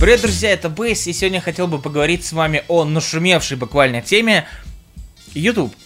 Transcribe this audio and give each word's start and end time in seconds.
Привет, 0.00 0.22
друзья, 0.22 0.52
это 0.52 0.70
Бейс, 0.70 1.06
и 1.06 1.12
сегодня 1.12 1.40
я 1.40 1.42
хотел 1.42 1.66
бы 1.66 1.78
поговорить 1.78 2.24
с 2.24 2.32
вами 2.32 2.64
о 2.68 2.84
нашумевшей 2.84 3.58
буквально 3.58 4.00
теме 4.00 4.48
YouTube. 5.34 5.76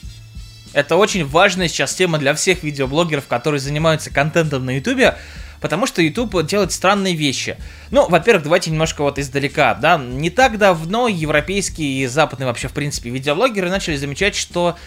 Это 0.72 0.94
очень 0.94 1.26
важная 1.26 1.66
сейчас 1.66 1.96
тема 1.96 2.18
для 2.18 2.32
всех 2.34 2.62
видеоблогеров, 2.62 3.26
которые 3.26 3.58
занимаются 3.58 4.10
контентом 4.10 4.66
на 4.66 4.76
YouTube, 4.76 5.16
потому 5.60 5.86
что 5.88 6.00
YouTube 6.00 6.46
делает 6.46 6.70
странные 6.70 7.16
вещи. 7.16 7.56
Ну, 7.90 8.08
во-первых, 8.08 8.44
давайте 8.44 8.70
немножко 8.70 9.02
вот 9.02 9.18
издалека, 9.18 9.74
да, 9.74 9.98
не 9.98 10.30
так 10.30 10.58
давно 10.58 11.08
европейские 11.08 12.04
и 12.04 12.06
западные 12.06 12.46
вообще, 12.46 12.68
в 12.68 12.72
принципе, 12.72 13.10
видеоблогеры 13.10 13.68
начали 13.68 13.96
замечать, 13.96 14.36
что 14.36 14.78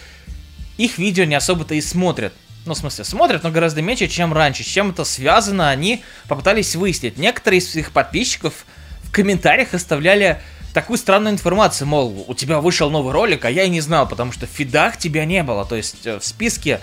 их 0.78 0.96
видео 0.96 1.24
не 1.24 1.34
особо-то 1.34 1.74
и 1.74 1.82
смотрят. 1.82 2.32
Ну, 2.64 2.72
в 2.72 2.78
смысле, 2.78 3.04
смотрят, 3.04 3.42
но 3.42 3.50
гораздо 3.50 3.82
меньше, 3.82 4.08
чем 4.08 4.32
раньше. 4.32 4.62
С 4.62 4.66
чем 4.66 4.92
это 4.92 5.04
связано, 5.04 5.68
они 5.68 6.02
попытались 6.28 6.74
выяснить. 6.74 7.18
Некоторые 7.18 7.58
из 7.58 7.70
своих 7.70 7.92
подписчиков 7.92 8.64
в 9.08 9.12
комментариях 9.12 9.74
оставляли 9.74 10.40
такую 10.74 10.98
странную 10.98 11.34
информацию, 11.34 11.88
мол, 11.88 12.24
у 12.28 12.34
тебя 12.34 12.60
вышел 12.60 12.90
новый 12.90 13.12
ролик, 13.12 13.44
а 13.44 13.50
я 13.50 13.64
и 13.64 13.68
не 13.68 13.80
знал, 13.80 14.08
потому 14.08 14.32
что 14.32 14.46
в 14.46 14.50
фидах 14.50 14.98
тебя 14.98 15.24
не 15.24 15.42
было. 15.42 15.64
То 15.64 15.76
есть 15.76 16.06
э, 16.06 16.18
в 16.18 16.24
списке 16.24 16.80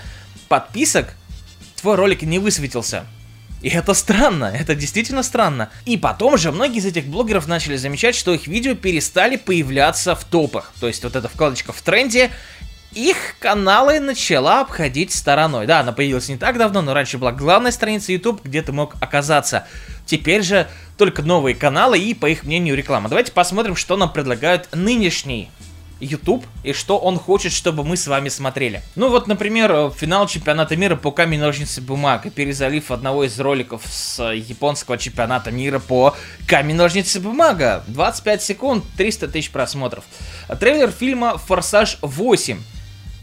подписок 0.50 1.14
твой 1.80 1.96
ролик 1.96 2.24
не 2.24 2.40
высветился. 2.40 3.06
И 3.62 3.70
это 3.70 3.94
странно, 3.94 4.46
это 4.46 4.76
действительно 4.76 5.24
странно. 5.24 5.70
И 5.86 5.98
потом 5.98 6.38
же 6.38 6.52
многие 6.52 6.80
из 6.80 6.86
этих 6.86 7.06
блогеров 7.06 7.48
начали 7.48 7.78
замечать, 7.78 8.16
что 8.16 8.34
их 8.34 8.48
видео 8.48 8.76
перестали 8.76 9.38
появляться 9.38 10.16
в 10.16 10.24
топах. 10.24 10.74
То 10.80 10.88
есть 10.88 11.04
вот 11.04 11.16
эта 11.16 11.30
вкладочка 11.30 11.72
в 11.72 11.82
тренде, 11.82 12.32
их 12.94 13.36
каналы 13.40 14.00
начала 14.00 14.62
обходить 14.62 15.14
стороной. 15.14 15.68
Да, 15.68 15.82
она 15.82 15.92
появилась 15.92 16.30
не 16.30 16.38
так 16.38 16.58
давно, 16.58 16.82
но 16.82 16.94
раньше 16.94 17.18
была 17.18 17.32
главная 17.32 17.72
страница 17.72 18.12
YouTube, 18.12 18.44
где 18.44 18.62
ты 18.62 18.72
мог 18.72 18.96
оказаться. 19.02 19.68
Теперь 20.06 20.44
же 20.44 20.68
только 20.98 21.22
новые 21.22 21.56
каналы 21.56 22.00
и, 22.00 22.14
по 22.14 22.28
их 22.28 22.44
мнению, 22.44 22.76
реклама. 22.76 23.10
Давайте 23.10 23.32
посмотрим, 23.32 23.76
что 23.76 23.98
нам 23.98 24.12
предлагают 24.12 24.70
нынешний 24.74 25.50
YouTube 26.00 26.46
и 26.64 26.74
что 26.74 26.98
он 26.98 27.18
хочет, 27.18 27.52
чтобы 27.52 27.84
мы 27.84 27.98
с 27.98 28.08
вами 28.08 28.30
смотрели. 28.30 28.82
Ну 28.96 29.10
вот, 29.10 29.28
например, 29.28 29.92
финал 29.92 30.28
чемпионата 30.28 30.76
мира 30.76 30.96
по 30.96 31.12
камень, 31.12 31.40
ножницы, 31.40 31.82
бумага, 31.82 32.30
перезалив 32.30 32.92
одного 32.92 33.24
из 33.24 33.40
роликов 33.40 33.82
с 33.86 34.22
японского 34.32 34.98
чемпионата 34.98 35.52
мира 35.52 35.80
по 35.80 36.16
камень, 36.48 36.76
ножницы, 36.76 37.20
бумага. 37.20 37.84
25 37.88 38.44
секунд, 38.44 38.84
300 38.98 39.30
тысяч 39.30 39.52
просмотров. 39.52 40.04
Трейлер 40.60 40.92
фильма 40.92 41.38
«Форсаж 41.38 41.98
8» 42.02 42.58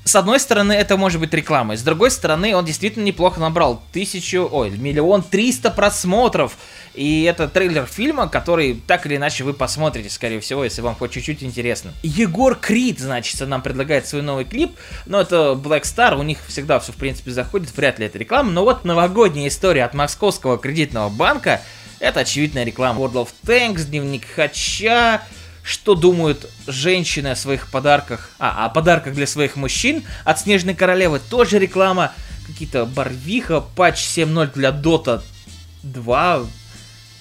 с 0.04 0.16
одной 0.16 0.40
стороны, 0.40 0.72
это 0.72 0.96
может 0.96 1.20
быть 1.20 1.32
рекламой, 1.32 1.76
с 1.76 1.82
другой 1.82 2.10
стороны, 2.10 2.56
он 2.56 2.64
действительно 2.64 3.04
неплохо 3.04 3.40
набрал 3.40 3.82
тысячу, 3.92 4.48
ой, 4.50 4.70
миллион 4.70 5.22
триста 5.22 5.70
просмотров. 5.70 6.56
И 6.94 7.22
это 7.22 7.48
трейлер 7.48 7.86
фильма, 7.86 8.28
который 8.28 8.82
так 8.86 9.06
или 9.06 9.16
иначе 9.16 9.44
вы 9.44 9.54
посмотрите, 9.54 10.10
скорее 10.10 10.40
всего, 10.40 10.64
если 10.64 10.82
вам 10.82 10.94
хоть 10.94 11.12
чуть-чуть 11.12 11.42
интересно. 11.42 11.92
Егор 12.02 12.54
Крид, 12.54 12.98
значит, 12.98 13.40
нам 13.48 13.62
предлагает 13.62 14.06
свой 14.06 14.22
новый 14.22 14.44
клип, 14.44 14.72
но 15.06 15.20
это 15.20 15.52
Black 15.52 15.82
Star, 15.82 16.18
у 16.18 16.22
них 16.22 16.38
всегда 16.48 16.80
все, 16.80 16.92
в 16.92 16.96
принципе, 16.96 17.30
заходит, 17.30 17.74
вряд 17.74 17.98
ли 17.98 18.06
это 18.06 18.18
реклама. 18.18 18.50
Но 18.50 18.64
вот 18.64 18.84
новогодняя 18.84 19.48
история 19.48 19.84
от 19.84 19.94
Московского 19.94 20.58
кредитного 20.58 21.08
банка, 21.08 21.62
это 21.98 22.20
очевидная 22.20 22.64
реклама. 22.64 23.00
World 23.00 23.14
of 23.14 23.28
Tanks, 23.46 23.84
Дневник 23.84 24.26
Хача, 24.34 25.22
что 25.62 25.94
думают 25.94 26.48
женщины 26.66 27.28
о 27.28 27.36
своих 27.36 27.70
подарках, 27.70 28.30
а, 28.38 28.64
о 28.64 28.68
подарках 28.68 29.14
для 29.14 29.26
своих 29.26 29.56
мужчин. 29.56 30.04
От 30.24 30.40
Снежной 30.40 30.74
Королевы 30.74 31.20
тоже 31.20 31.58
реклама, 31.58 32.12
какие-то 32.46 32.84
Барвиха, 32.84 33.60
патч 33.60 33.98
7.0 33.98 34.52
для 34.54 34.70
Dota 34.70 35.22
2, 35.82 36.42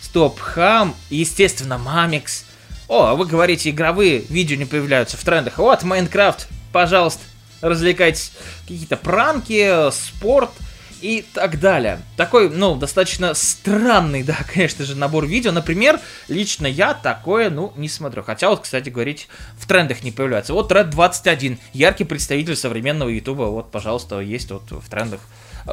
Стоп 0.02 0.40
Хам, 0.40 0.96
естественно, 1.10 1.78
Мамикс. 1.78 2.46
О, 2.88 3.06
а 3.06 3.16
вы 3.16 3.26
говорите, 3.26 3.70
игровые 3.70 4.20
видео 4.30 4.58
не 4.58 4.66
появляются 4.66 5.18
в 5.18 5.24
трендах. 5.24 5.58
Вот, 5.58 5.84
Майнкрафт, 5.84 6.48
пожалуйста, 6.74 7.22
развлекайтесь. 7.62 8.32
Какие-то 8.64 8.98
пранки, 8.98 9.92
спорт– 9.92 10.50
и 11.02 11.26
так 11.34 11.60
далее. 11.60 12.00
Такой, 12.18 12.50
ну, 12.50 12.76
достаточно 12.76 13.34
странный, 13.34 14.24
да, 14.24 14.38
конечно 14.54 14.86
же, 14.86 14.96
набор 14.96 15.26
видео. 15.26 15.52
Например, 15.52 16.00
лично 16.28 16.68
я 16.68 16.94
такое, 16.94 17.50
ну, 17.50 17.74
не 17.76 17.90
смотрю. 17.90 18.24
Хотя 18.24 18.50
вот, 18.50 18.62
кстати 18.62 18.90
говорить, 18.90 19.28
в 19.58 19.68
трендах 19.68 20.04
не 20.04 20.12
появляется. 20.12 20.54
Вот 20.54 20.72
Red 20.72 20.86
21, 20.86 21.60
яркий 21.74 22.04
представитель 22.04 22.56
современного 22.56 23.10
ютуба. 23.10 23.44
Вот, 23.44 23.72
пожалуйста, 23.72 24.20
есть 24.20 24.52
вот 24.52 24.64
в 24.70 24.90
трендах. 24.90 25.22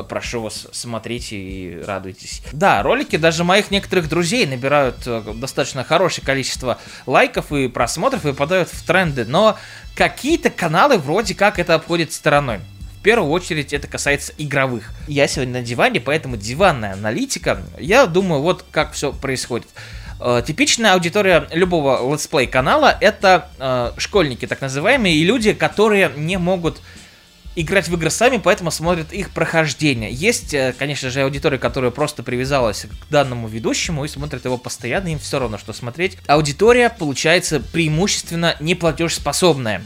Прошу 0.08 0.42
вас, 0.42 0.66
смотрите 0.72 1.36
и 1.36 1.82
радуйтесь. 1.82 2.42
Да, 2.52 2.82
ролики 2.82 3.16
даже 3.16 3.44
моих 3.44 3.70
некоторых 3.70 4.08
друзей 4.08 4.46
набирают 4.46 4.96
э, 5.06 5.22
достаточно 5.34 5.82
хорошее 5.82 6.26
количество 6.26 6.78
лайков 7.06 7.52
и 7.52 7.68
просмотров 7.68 8.26
и 8.26 8.32
попадают 8.32 8.68
в 8.68 8.84
тренды, 8.86 9.24
но 9.24 9.56
какие-то 9.94 10.50
каналы 10.50 10.98
вроде 10.98 11.34
как 11.34 11.58
это 11.58 11.74
обходят 11.74 12.12
стороной. 12.12 12.60
В 12.98 13.02
первую 13.02 13.30
очередь 13.30 13.72
это 13.72 13.86
касается 13.86 14.32
игровых. 14.38 14.90
Я 15.06 15.28
сегодня 15.28 15.60
на 15.60 15.62
диване, 15.62 16.00
поэтому 16.00 16.36
диванная 16.36 16.94
аналитика. 16.94 17.62
Я 17.78 18.06
думаю, 18.06 18.42
вот 18.42 18.64
как 18.72 18.92
все 18.92 19.12
происходит. 19.12 19.68
Э, 20.20 20.42
типичная 20.44 20.94
аудитория 20.94 21.46
любого 21.52 22.12
летсплей 22.12 22.48
канала 22.48 22.98
это 23.00 23.50
э, 23.58 23.92
школьники 23.98 24.46
так 24.48 24.60
называемые 24.60 25.14
и 25.14 25.22
люди, 25.22 25.52
которые 25.52 26.10
не 26.16 26.38
могут 26.38 26.80
играть 27.54 27.88
в 27.88 27.94
игры 27.94 28.10
сами, 28.10 28.38
поэтому 28.38 28.72
смотрят 28.72 29.12
их 29.12 29.30
прохождение. 29.30 30.10
Есть, 30.12 30.52
э, 30.52 30.74
конечно 30.76 31.08
же, 31.10 31.22
аудитория, 31.22 31.58
которая 31.58 31.92
просто 31.92 32.24
привязалась 32.24 32.86
к 32.86 33.10
данному 33.10 33.46
ведущему 33.46 34.04
и 34.04 34.08
смотрит 34.08 34.44
его 34.44 34.58
постоянно, 34.58 35.08
им 35.08 35.20
все 35.20 35.38
равно, 35.38 35.56
что 35.56 35.72
смотреть. 35.72 36.18
Аудитория, 36.26 36.90
получается, 36.90 37.60
преимущественно 37.60 38.56
неплатежеспособная. 38.58 39.82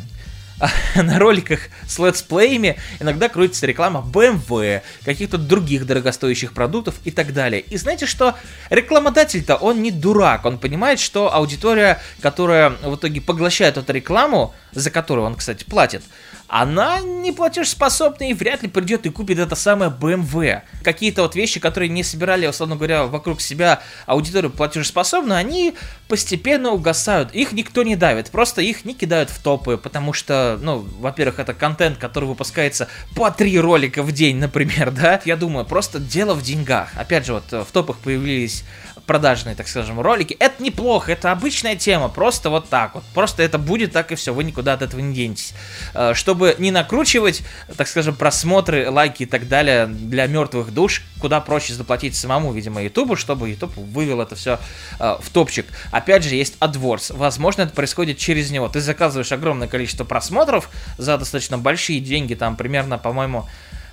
на 0.97 1.19
роликах 1.19 1.61
с 1.87 1.99
летсплеями 1.99 2.79
иногда 3.01 3.29
крутится 3.29 3.67
реклама 3.67 4.01
BMW, 4.01 4.83
каких-то 5.05 5.39
других 5.39 5.87
дорогостоящих 5.87 6.53
продуктов 6.53 6.95
и 7.05 7.11
так 7.11 7.33
далее. 7.33 7.61
И 7.61 7.77
знаете 7.77 8.07
что? 8.07 8.37
Рекламодатель-то 8.71 9.57
он 9.57 9.83
не 9.83 9.91
дурак, 9.91 10.45
он 10.45 10.59
понимает, 10.59 11.01
что 11.01 11.35
аудитория, 11.35 12.01
которая 12.21 12.71
в 12.71 12.97
итоге 12.97 13.21
поглощает 13.21 13.77
эту 13.77 13.93
рекламу, 13.93 14.55
за 14.73 14.91
которую 14.91 15.27
он, 15.27 15.35
кстати, 15.35 15.65
платит, 15.65 16.03
она 16.53 17.01
не 17.01 17.33
платежеспособна 17.33 18.25
и 18.25 18.35
вряд 18.35 18.63
ли 18.63 18.69
придет 18.69 19.07
и 19.07 19.09
купит 19.09 19.39
это 19.39 19.55
самое 19.55 19.91
BMW. 19.91 20.61
Какие-то 20.83 21.23
вот 21.23 21.35
вещи, 21.35 21.59
которые 21.61 21.89
не 21.89 22.03
собирали, 22.03 22.47
условно 22.47 22.77
говоря, 22.77 23.05
вокруг 23.05 23.41
себя 23.41 23.81
аудиторию 24.05 24.51
платежеспособную, 24.51 25.39
они 25.39 25.73
постепенно 26.09 26.73
угасают. 26.73 27.35
Их 27.35 27.53
никто 27.53 27.83
не 27.83 27.97
давит, 27.97 28.31
просто 28.31 28.61
их 28.61 28.85
не 28.85 28.93
кидают 28.93 29.31
в 29.31 29.43
топы, 29.43 29.79
потому 29.79 30.13
что, 30.13 30.59
ну, 30.61 30.87
во-первых, 31.01 31.39
это 31.39 31.55
контент, 31.55 31.97
который 31.97 32.27
выпускается 32.27 32.87
по 33.17 33.31
три 33.31 33.59
ролика 33.59 34.03
в 34.03 34.13
день, 34.13 34.37
например, 34.37 34.91
да. 34.93 35.23
Я 35.25 35.37
думаю, 35.37 35.65
просто 35.65 36.01
дело 36.01 36.35
в 36.35 36.43
деньгах. 36.43 36.91
Опять 36.97 37.25
же, 37.25 37.33
вот 37.33 37.51
в 37.51 37.73
топах 37.73 37.97
появились 37.97 38.65
продажные, 39.07 39.55
так 39.55 39.69
скажем, 39.69 40.01
ролики. 40.01 40.37
Это 40.39 40.63
неплохо, 40.63 41.13
это 41.13 41.33
обычная 41.33 41.77
тема, 41.77 42.09
просто 42.09 42.51
вот 42.51 42.69
так 42.69 42.95
вот. 42.95 43.05
Просто 43.15 43.43
это 43.43 43.59
будет 43.59 43.93
так 43.93 44.13
и 44.13 44.15
все, 44.15 44.33
вы 44.33 44.45
никуда 44.45 44.75
от 44.75 44.83
этого 44.83 45.01
не 45.01 45.15
денетесь. 45.15 45.55
Э, 45.95 46.15
чтобы 46.15 46.55
не 46.59 46.71
накручивать, 46.71 47.43
так 47.77 47.89
скажем, 47.89 48.15
просмотры, 48.15 48.91
лайки 48.91 49.25
и 49.25 49.27
так 49.27 49.49
далее 49.49 49.87
для 49.87 50.27
мертвых 50.27 50.73
душ, 50.73 51.03
куда 51.21 51.41
проще 51.41 51.75
заплатить 51.75 52.15
самому, 52.17 52.53
видимо, 52.53 52.83
Ютубу, 52.83 53.17
чтобы 53.17 53.51
Ютуб 53.51 53.77
вывел 53.77 54.21
это 54.21 54.35
все 54.35 54.59
э, 54.99 55.17
в 55.21 55.31
топчик. 55.31 55.67
Опять 55.91 56.25
же, 56.25 56.35
есть 56.35 56.57
AdWords. 56.61 57.17
Возможно, 57.17 57.63
это 57.63 57.73
происходит 57.75 58.19
через 58.19 58.51
него. 58.51 58.69
Ты 58.69 58.81
заказываешь 58.81 59.33
огромное 59.33 59.69
количество 59.69 60.05
просмотров 60.05 60.71
за 60.99 61.19
достаточно 61.19 61.59
большие 61.59 62.01
деньги, 62.01 62.35
там 62.35 62.57
примерно, 62.57 62.99
по-моему, 62.99 63.49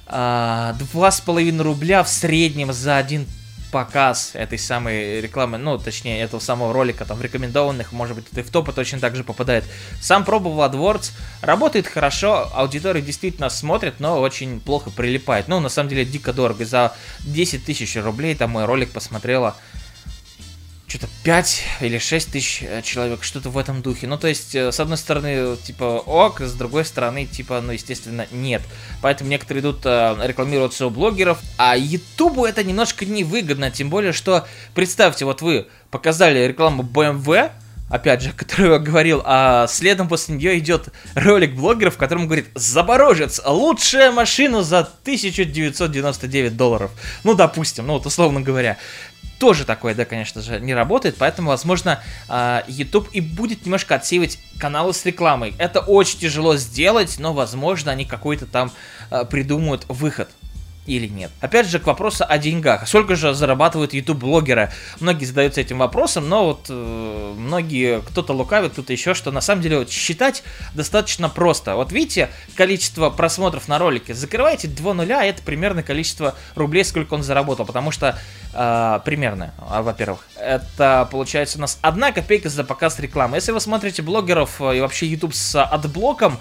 э, 0.08 0.74
два 0.80 1.12
с 1.12 1.22
половиной 1.22 1.64
рубля 1.64 2.04
в 2.04 2.10
среднем 2.10 2.72
за 2.74 2.98
один 2.98 3.28
показ 3.72 4.32
этой 4.34 4.58
самой 4.58 5.22
рекламы, 5.22 5.58
ну, 5.58 5.78
точнее, 5.78 6.22
этого 6.22 6.40
самого 6.40 6.74
ролика, 6.74 7.06
там, 7.06 7.18
в 7.18 7.22
рекомендованных, 7.22 7.92
может 7.92 8.16
быть, 8.16 8.26
и 8.32 8.42
в 8.42 8.50
топы 8.50 8.72
точно 8.74 9.00
так 9.00 9.16
же 9.16 9.24
попадает. 9.24 9.64
Сам 10.02 10.26
пробовал 10.26 10.62
AdWords, 10.70 11.12
работает 11.42 11.88
хорошо, 11.88 12.50
аудитория 12.54 13.02
действительно 13.02 13.50
смотрит, 13.50 14.00
но 14.00 14.20
очень 14.20 14.60
плохо 14.60 14.90
прилипает. 14.90 15.48
Ну, 15.48 15.60
на 15.60 15.70
самом 15.70 15.90
деле, 15.90 16.06
дико 16.06 16.34
дорого. 16.34 16.66
За 16.66 16.96
10 17.22 17.66
тысяч 17.66 17.96
рублей 17.96 18.36
там 18.36 18.52
мой 18.52 18.66
ролик 18.66 18.92
посмотрела 18.92 19.56
что-то 20.90 21.08
5 21.24 21.64
или 21.82 22.00
6 22.00 22.32
тысяч 22.32 22.64
э, 22.64 22.82
человек, 22.82 23.24
что-то 23.24 23.50
в 23.50 23.58
этом 23.58 23.82
духе. 23.82 24.08
Ну, 24.08 24.18
то 24.18 24.28
есть, 24.28 24.56
э, 24.56 24.72
с 24.72 24.80
одной 24.80 24.98
стороны, 24.98 25.56
типа, 25.58 25.84
ок, 26.06 26.42
с 26.42 26.54
другой 26.54 26.84
стороны, 26.84 27.26
типа, 27.26 27.62
ну, 27.62 27.72
естественно, 27.72 28.28
нет. 28.32 28.64
Поэтому 29.02 29.30
некоторые 29.30 29.62
идут 29.62 29.82
э, 29.86 30.18
рекламироваться 30.24 30.88
у 30.88 30.90
блогеров, 30.90 31.40
а 31.58 31.78
Ютубу 31.78 32.44
это 32.44 32.64
немножко 32.64 33.06
невыгодно, 33.06 33.70
тем 33.70 33.90
более, 33.90 34.14
что, 34.14 34.48
представьте, 34.74 35.26
вот 35.26 35.42
вы 35.42 35.68
показали 35.92 36.48
рекламу 36.48 36.82
BMW, 36.82 37.52
опять 37.90 38.22
же, 38.22 38.32
которую 38.32 38.74
я 38.74 38.80
говорил, 38.80 39.22
а 39.26 39.68
следом 39.68 40.08
после 40.08 40.36
нее 40.36 40.58
идет 40.58 40.90
ролик 41.16 41.56
блогеров, 41.56 41.96
в 41.96 41.98
котором 41.98 42.26
говорит 42.26 42.48
«Запорожец, 42.56 43.42
лучшая 43.46 44.12
машина 44.12 44.64
за 44.64 44.80
1999 44.80 46.56
долларов». 46.56 46.92
Ну, 47.24 47.34
допустим, 47.36 47.88
ну 47.88 47.94
вот 47.94 48.06
условно 48.06 48.42
говоря. 48.42 48.78
Тоже 49.40 49.66
такое, 49.66 49.96
да, 49.96 50.06
конечно 50.06 50.42
же, 50.42 50.60
не 50.60 50.74
работает, 50.74 51.16
поэтому, 51.18 51.50
возможно, 51.50 52.02
а, 52.28 52.64
YouTube 52.68 53.10
и 53.14 53.22
будет 53.22 53.66
немножко 53.66 53.96
отсеивать 53.96 54.38
каналы 54.60 54.94
с 54.94 55.06
рекламой. 55.06 55.56
Это 55.58 55.80
очень 55.80 56.20
тяжело 56.20 56.58
сделать, 56.58 57.16
но, 57.18 57.34
возможно, 57.34 57.92
они 57.92 58.06
какой-то 58.06 58.46
там 58.46 58.72
а, 59.10 59.24
придумают 59.24 59.86
выход 59.88 60.30
или 60.90 61.08
нет. 61.08 61.32
Опять 61.40 61.68
же, 61.68 61.80
к 61.80 61.86
вопросу 61.86 62.26
о 62.28 62.38
деньгах. 62.38 62.88
Сколько 62.88 63.16
же 63.16 63.34
зарабатывают 63.34 63.94
YouTube-блогеры? 63.94 64.72
Многие 65.00 65.26
задаются 65.26 65.62
этим 65.62 65.78
вопросом, 65.78 66.28
но 66.28 66.46
вот 66.46 66.66
э, 66.70 67.34
многие, 67.38 68.02
кто-то 68.02 68.34
лукавит, 68.34 68.74
кто-то 68.74 68.92
еще, 68.92 69.14
что 69.14 69.32
на 69.32 69.42
самом 69.42 69.62
деле 69.62 69.80
вот, 69.80 69.90
считать 69.92 70.44
достаточно 70.74 71.30
просто. 71.30 71.76
Вот 71.76 71.92
видите, 71.92 72.30
количество 72.56 73.10
просмотров 73.12 73.68
на 73.68 73.78
ролике, 73.78 74.14
закрываете 74.14 74.68
2 74.68 74.94
нуля, 74.96 75.22
а 75.22 75.26
это 75.26 75.44
примерно 75.44 75.84
количество 75.84 76.36
рублей, 76.56 76.84
сколько 76.84 77.14
он 77.14 77.22
заработал, 77.22 77.66
потому 77.66 77.92
что 77.92 78.18
э, 78.54 79.00
примерно, 79.06 79.54
а, 79.60 79.84
во-первых, 79.84 80.28
это 80.36 81.08
получается 81.12 81.60
у 81.60 81.62
нас 81.62 81.78
одна 81.82 82.12
копейка 82.12 82.50
за 82.50 82.64
показ 82.64 83.00
рекламы. 83.00 83.38
Если 83.38 83.52
вы 83.52 83.60
смотрите 83.60 84.02
блогеров 84.02 84.60
э, 84.60 84.78
и 84.78 84.82
вообще 84.82 85.06
YouTube 85.06 85.36
с 85.36 85.62
отблоком, 85.62 86.40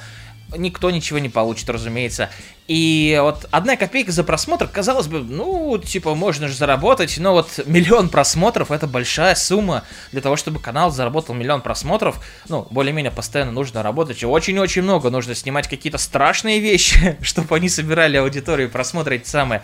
никто 0.56 0.90
ничего 0.90 1.18
не 1.18 1.28
получит, 1.28 1.68
разумеется. 1.68 2.30
И 2.66 3.18
вот 3.20 3.46
одна 3.50 3.76
копейка 3.76 4.12
за 4.12 4.24
просмотр, 4.24 4.68
казалось 4.68 5.06
бы, 5.06 5.20
ну, 5.20 5.78
типа, 5.78 6.14
можно 6.14 6.48
же 6.48 6.54
заработать, 6.54 7.16
но 7.18 7.32
вот 7.32 7.60
миллион 7.66 8.08
просмотров 8.08 8.70
это 8.70 8.86
большая 8.86 9.34
сумма 9.34 9.84
для 10.12 10.20
того, 10.20 10.36
чтобы 10.36 10.60
канал 10.60 10.90
заработал 10.90 11.34
миллион 11.34 11.62
просмотров. 11.62 12.20
Ну, 12.48 12.66
более-менее 12.70 13.10
постоянно 13.10 13.52
нужно 13.52 13.82
работать, 13.82 14.22
и 14.22 14.26
очень-очень 14.26 14.82
много 14.82 15.10
нужно 15.10 15.34
снимать 15.34 15.68
какие-то 15.68 15.98
страшные 15.98 16.60
вещи, 16.60 17.16
чтобы 17.22 17.56
они 17.56 17.68
собирали 17.68 18.16
аудиторию 18.16 18.68
и 18.68 18.70
просмотры 18.70 19.16
эти 19.16 19.28
самые. 19.28 19.62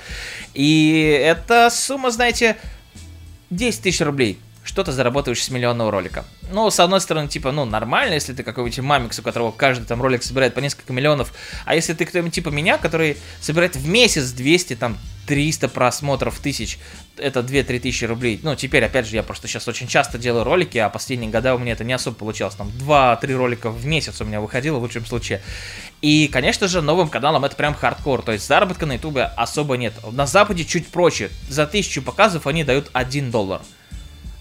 И 0.54 1.20
эта 1.22 1.68
сумма, 1.70 2.10
знаете, 2.10 2.56
10 3.50 3.82
тысяч 3.82 4.00
рублей 4.00 4.38
что-то 4.64 4.92
заработаешь 4.92 5.42
с 5.42 5.50
миллионного 5.50 5.90
ролика. 5.90 6.24
Ну, 6.50 6.70
с 6.70 6.80
одной 6.80 7.00
стороны, 7.00 7.28
типа, 7.28 7.52
ну, 7.52 7.64
нормально, 7.64 8.14
если 8.14 8.32
ты 8.32 8.42
какой-нибудь 8.42 8.78
мамикс, 8.80 9.18
у 9.18 9.22
которого 9.22 9.52
каждый 9.52 9.84
там 9.84 10.02
ролик 10.02 10.22
собирает 10.22 10.54
по 10.54 10.60
несколько 10.60 10.92
миллионов, 10.92 11.32
а 11.64 11.74
если 11.74 11.92
ты 11.92 12.04
кто-нибудь 12.04 12.34
типа 12.34 12.48
меня, 12.48 12.78
который 12.78 13.18
собирает 13.40 13.76
в 13.76 13.86
месяц 13.86 14.30
200, 14.30 14.76
там, 14.76 14.98
300 15.26 15.68
просмотров 15.68 16.38
тысяч, 16.38 16.78
это 17.16 17.40
2-3 17.40 17.80
тысячи 17.80 18.04
рублей. 18.04 18.40
Ну, 18.42 18.54
теперь, 18.56 18.84
опять 18.84 19.06
же, 19.06 19.16
я 19.16 19.22
просто 19.22 19.48
сейчас 19.48 19.66
очень 19.68 19.86
часто 19.86 20.18
делаю 20.18 20.44
ролики, 20.44 20.78
а 20.78 20.88
последние 20.88 21.30
года 21.30 21.54
у 21.54 21.58
меня 21.58 21.72
это 21.72 21.84
не 21.84 21.92
особо 21.92 22.16
получалось. 22.16 22.54
Там 22.54 22.68
2-3 22.68 23.34
ролика 23.34 23.70
в 23.70 23.86
месяц 23.86 24.20
у 24.20 24.24
меня 24.24 24.40
выходило 24.40 24.78
в 24.78 24.82
лучшем 24.82 25.06
случае. 25.06 25.40
И, 26.02 26.28
конечно 26.28 26.68
же, 26.68 26.82
новым 26.82 27.08
каналам 27.08 27.44
это 27.44 27.56
прям 27.56 27.74
хардкор. 27.74 28.22
То 28.22 28.32
есть 28.32 28.46
заработка 28.46 28.86
на 28.86 28.94
ютубе 28.94 29.24
особо 29.36 29.76
нет. 29.76 29.94
На 30.12 30.26
Западе 30.26 30.64
чуть 30.64 30.88
проще. 30.88 31.30
За 31.48 31.66
тысячу 31.66 32.02
показов 32.02 32.46
они 32.46 32.64
дают 32.64 32.90
1 32.92 33.30
доллар. 33.30 33.62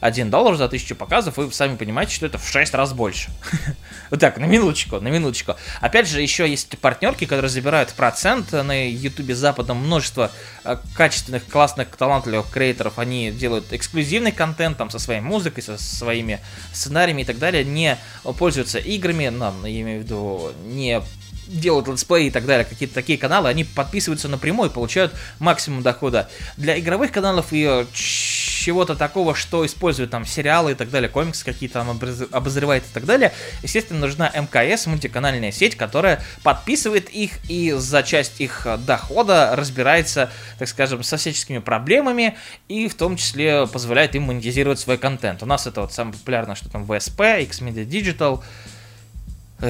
1 0.03 0.29
доллар 0.29 0.55
за 0.55 0.65
1000 0.65 0.95
показов, 0.95 1.37
вы 1.37 1.51
сами 1.53 1.77
понимаете, 1.77 2.13
что 2.13 2.25
это 2.25 2.37
в 2.37 2.45
6 2.45 2.73
раз 2.73 2.93
больше. 2.93 3.29
Вот 4.09 4.19
так, 4.19 4.37
на 4.37 4.45
минуточку, 4.45 4.99
на 4.99 5.07
минуточку. 5.07 5.55
Опять 5.81 6.07
же, 6.07 6.21
еще 6.21 6.47
есть 6.47 6.77
партнерки, 6.77 7.25
которые 7.25 7.49
забирают 7.49 7.93
процент 7.93 8.51
на 8.51 8.87
ютубе 8.87 9.33
западом 9.33 9.77
множество 9.77 10.29
э, 10.65 10.77
качественных, 10.93 11.47
классных, 11.47 11.87
талантливых 11.95 12.51
креаторов. 12.51 12.99
Они 12.99 13.31
делают 13.31 13.73
эксклюзивный 13.73 14.31
контент 14.31 14.77
там 14.77 14.91
со 14.91 14.99
своей 14.99 15.21
музыкой, 15.21 15.63
со 15.63 15.77
своими 15.77 16.41
сценариями 16.73 17.21
и 17.23 17.25
так 17.25 17.39
далее, 17.39 17.63
не 17.63 17.97
пользуются 18.37 18.77
играми, 18.77 19.29
ну, 19.29 19.65
я 19.65 19.81
имею 19.81 20.01
в 20.01 20.03
виду, 20.03 20.51
не 20.65 21.01
делают 21.47 21.87
летсплей 21.87 22.27
и 22.27 22.31
так 22.31 22.45
далее, 22.45 22.65
какие-то 22.65 22.93
такие 22.93 23.17
каналы, 23.17 23.49
они 23.49 23.63
подписываются 23.63 24.27
напрямую 24.27 24.69
и 24.69 24.73
получают 24.73 25.13
максимум 25.39 25.81
дохода. 25.83 26.29
Для 26.57 26.79
игровых 26.79 27.11
каналов 27.11 27.47
и 27.51 27.65
э, 27.69 27.85
чего-то 27.93 28.95
такого, 28.95 29.35
что 29.35 29.65
используют 29.65 30.11
там 30.11 30.25
сериалы 30.25 30.71
и 30.71 30.75
так 30.75 30.89
далее, 30.89 31.09
комиксы 31.09 31.43
какие-то 31.43 31.85
там 31.85 31.99
обозревает 32.31 32.83
и 32.83 32.93
так 32.93 33.05
далее, 33.05 33.33
естественно, 33.61 33.99
нужна 33.99 34.29
МКС, 34.29 34.87
мультиканальная 34.87 35.51
сеть, 35.51 35.75
которая 35.75 36.23
подписывает 36.43 37.09
их 37.09 37.31
и 37.49 37.73
за 37.73 38.03
часть 38.03 38.39
их 38.41 38.65
дохода 38.85 39.55
разбирается, 39.55 40.31
так 40.59 40.67
скажем, 40.67 41.03
со 41.03 41.17
всяческими 41.17 41.59
проблемами 41.59 42.37
и 42.67 42.87
в 42.87 42.95
том 42.95 43.17
числе 43.17 43.67
позволяет 43.67 44.15
им 44.15 44.23
монетизировать 44.23 44.79
свой 44.79 44.97
контент. 44.97 45.43
У 45.43 45.45
нас 45.45 45.67
это 45.67 45.81
вот 45.81 45.93
самое 45.93 46.17
популярное, 46.17 46.55
что 46.55 46.69
там 46.69 46.83
VSP, 46.83 47.47
Xmedia 47.49 47.85
Digital, 47.85 48.39
э, 48.39 48.73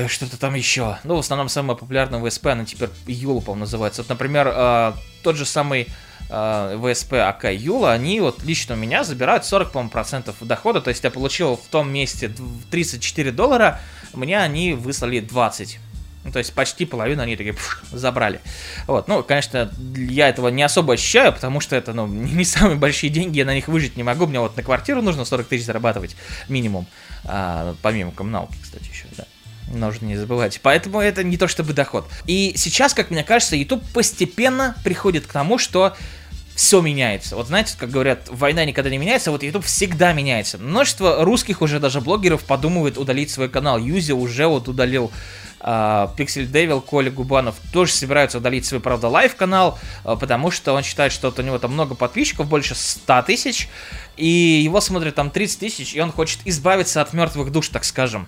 что-то 0.08 0.38
там 0.40 0.56
еще. 0.56 0.98
Ну, 1.04 1.16
в 1.16 1.20
основном 1.20 1.50
самое 1.50 1.78
популярное 1.78 2.20
VSP, 2.20 2.52
она 2.52 2.66
теперь 2.66 2.90
Юла, 3.08 3.42
по-моему, 3.42 3.62
называется. 3.62 4.02
Вот, 4.02 4.10
например, 4.10 4.52
э, 4.54 4.94
тот 5.22 5.36
же 5.36 5.46
самый 5.46 5.88
э, 6.30 6.94
ВСП 6.94 7.14
АК 7.14 7.54
Юла, 7.54 7.94
они 7.94 8.20
вот 8.20 8.44
лично 8.44 8.76
у 8.76 8.78
меня 8.78 9.04
забирают 9.04 9.46
40, 9.46 9.72
по 9.72 9.84
процентов 9.88 10.36
дохода, 10.42 10.82
то 10.82 10.90
есть 10.90 11.04
я 11.04 11.12
получил 11.12 11.58
в 11.58 11.68
том 11.68 11.92
месте 11.92 12.32
34 12.72 13.32
доллара, 13.32 13.80
мне 14.14 14.40
они 14.40 14.74
выслали 14.74 15.20
20. 15.20 15.80
Ну, 16.26 16.32
то 16.32 16.40
есть 16.40 16.54
почти 16.54 16.86
половину 16.86 17.22
они 17.22 17.36
такие 17.36 17.54
пфф, 17.54 17.84
забрали. 17.92 18.40
Вот, 18.88 19.10
ну, 19.10 19.24
конечно, 19.24 19.70
я 19.96 20.30
этого 20.30 20.48
не 20.48 20.64
особо 20.64 20.94
ощущаю, 20.94 21.34
потому 21.34 21.60
что 21.60 21.76
это, 21.76 21.94
ну, 21.94 22.08
не 22.08 22.46
самые 22.46 22.78
большие 22.78 23.10
деньги, 23.10 23.40
я 23.40 23.46
на 23.46 23.54
них 23.54 23.68
выжить 23.68 23.98
не 23.98 24.04
могу. 24.04 24.26
Мне 24.26 24.40
вот 24.40 24.56
на 24.56 24.64
квартиру 24.64 25.02
нужно 25.02 25.26
40 25.26 25.48
тысяч 25.48 25.66
зарабатывать 25.66 26.16
минимум, 26.48 26.88
а, 27.26 27.76
помимо 27.82 28.12
коммуналки, 28.12 28.56
кстати, 28.62 28.90
еще, 28.90 29.06
да 29.18 29.26
нужно 29.74 30.06
не 30.06 30.16
забывать. 30.16 30.60
Поэтому 30.62 31.00
это 31.00 31.24
не 31.24 31.38
то 31.38 31.48
чтобы 31.48 31.74
доход. 31.74 32.08
И 32.26 32.54
сейчас, 32.56 32.94
как 32.94 33.12
мне 33.12 33.24
кажется, 33.24 33.56
YouTube 33.56 33.84
постепенно 33.94 34.76
приходит 34.84 35.28
к 35.28 35.32
тому, 35.32 35.58
что 35.58 35.96
все 36.56 36.82
меняется. 36.82 37.36
Вот 37.36 37.48
знаете, 37.48 37.76
как 37.78 37.90
говорят, 37.90 38.28
война 38.30 38.64
никогда 38.64 38.90
не 38.90 38.98
меняется, 38.98 39.32
а 39.32 39.34
вот 39.34 39.44
YouTube 39.44 39.66
всегда 39.66 40.14
меняется. 40.14 40.58
Множество 40.58 41.26
русских 41.26 41.62
уже 41.62 41.80
даже 41.80 42.00
блогеров 42.00 42.44
подумывает 42.44 42.98
удалить 42.98 43.32
свой 43.32 43.50
канал. 43.50 43.80
Юзи 43.80 44.12
уже 44.12 44.46
вот 44.48 44.68
удалил 44.68 45.12
Pixel 45.64 46.44
э, 46.44 46.52
Devil, 46.52 46.82
Коля 46.82 47.10
Губанов 47.10 47.56
тоже 47.72 47.94
собираются 47.94 48.40
удалить 48.40 48.66
свой, 48.66 48.82
правда, 48.82 49.08
live 49.08 49.36
канал, 49.38 49.80
э, 50.04 50.20
потому 50.20 50.52
что 50.52 50.74
он 50.74 50.84
считает, 50.84 51.14
что 51.14 51.30
вот 51.30 51.40
у 51.40 51.42
него 51.42 51.58
там 51.58 51.72
много 51.72 51.96
подписчиков, 51.96 52.48
больше 52.48 52.76
100 52.76 53.22
тысяч, 53.22 53.70
и 54.18 54.28
его 54.28 54.82
смотрят 54.82 55.16
там 55.16 55.32
30 55.32 55.60
тысяч, 55.60 55.96
и 55.96 56.02
он 56.02 56.12
хочет 56.12 56.40
избавиться 56.44 57.02
от 57.02 57.14
мертвых 57.14 57.50
душ, 57.50 57.70
так 57.70 57.86
скажем. 57.86 58.28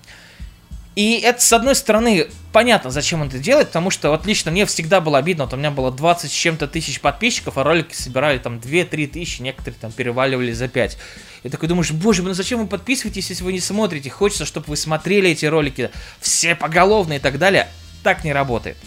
И 0.96 1.20
это, 1.20 1.42
с 1.42 1.52
одной 1.52 1.74
стороны, 1.74 2.26
понятно, 2.52 2.90
зачем 2.90 3.20
он 3.20 3.28
это 3.28 3.38
делает, 3.38 3.68
потому 3.68 3.90
что 3.90 4.10
вот 4.10 4.24
лично 4.24 4.50
мне 4.50 4.64
всегда 4.64 5.02
было 5.02 5.18
обидно, 5.18 5.44
вот 5.44 5.52
у 5.52 5.58
меня 5.58 5.70
было 5.70 5.92
20 5.92 6.30
с 6.30 6.34
чем-то 6.34 6.66
тысяч 6.68 7.02
подписчиков, 7.02 7.58
а 7.58 7.62
ролики 7.62 7.92
собирали 7.92 8.38
там 8.38 8.56
2-3 8.56 9.06
тысячи, 9.08 9.42
некоторые 9.42 9.78
там 9.78 9.92
переваливали 9.92 10.52
за 10.52 10.68
5. 10.68 10.96
И 11.42 11.48
такой 11.50 11.68
думаешь, 11.68 11.92
боже 11.92 12.22
ну 12.22 12.32
зачем 12.32 12.60
вы 12.60 12.66
подписываетесь, 12.66 13.28
если 13.28 13.44
вы 13.44 13.52
не 13.52 13.60
смотрите? 13.60 14.08
Хочется, 14.08 14.46
чтобы 14.46 14.68
вы 14.68 14.76
смотрели 14.76 15.28
эти 15.28 15.44
ролики, 15.44 15.90
все 16.18 16.54
поголовно 16.54 17.12
и 17.12 17.18
так 17.18 17.38
далее. 17.38 17.68
Так 18.02 18.24
не 18.24 18.32
работает 18.32 18.78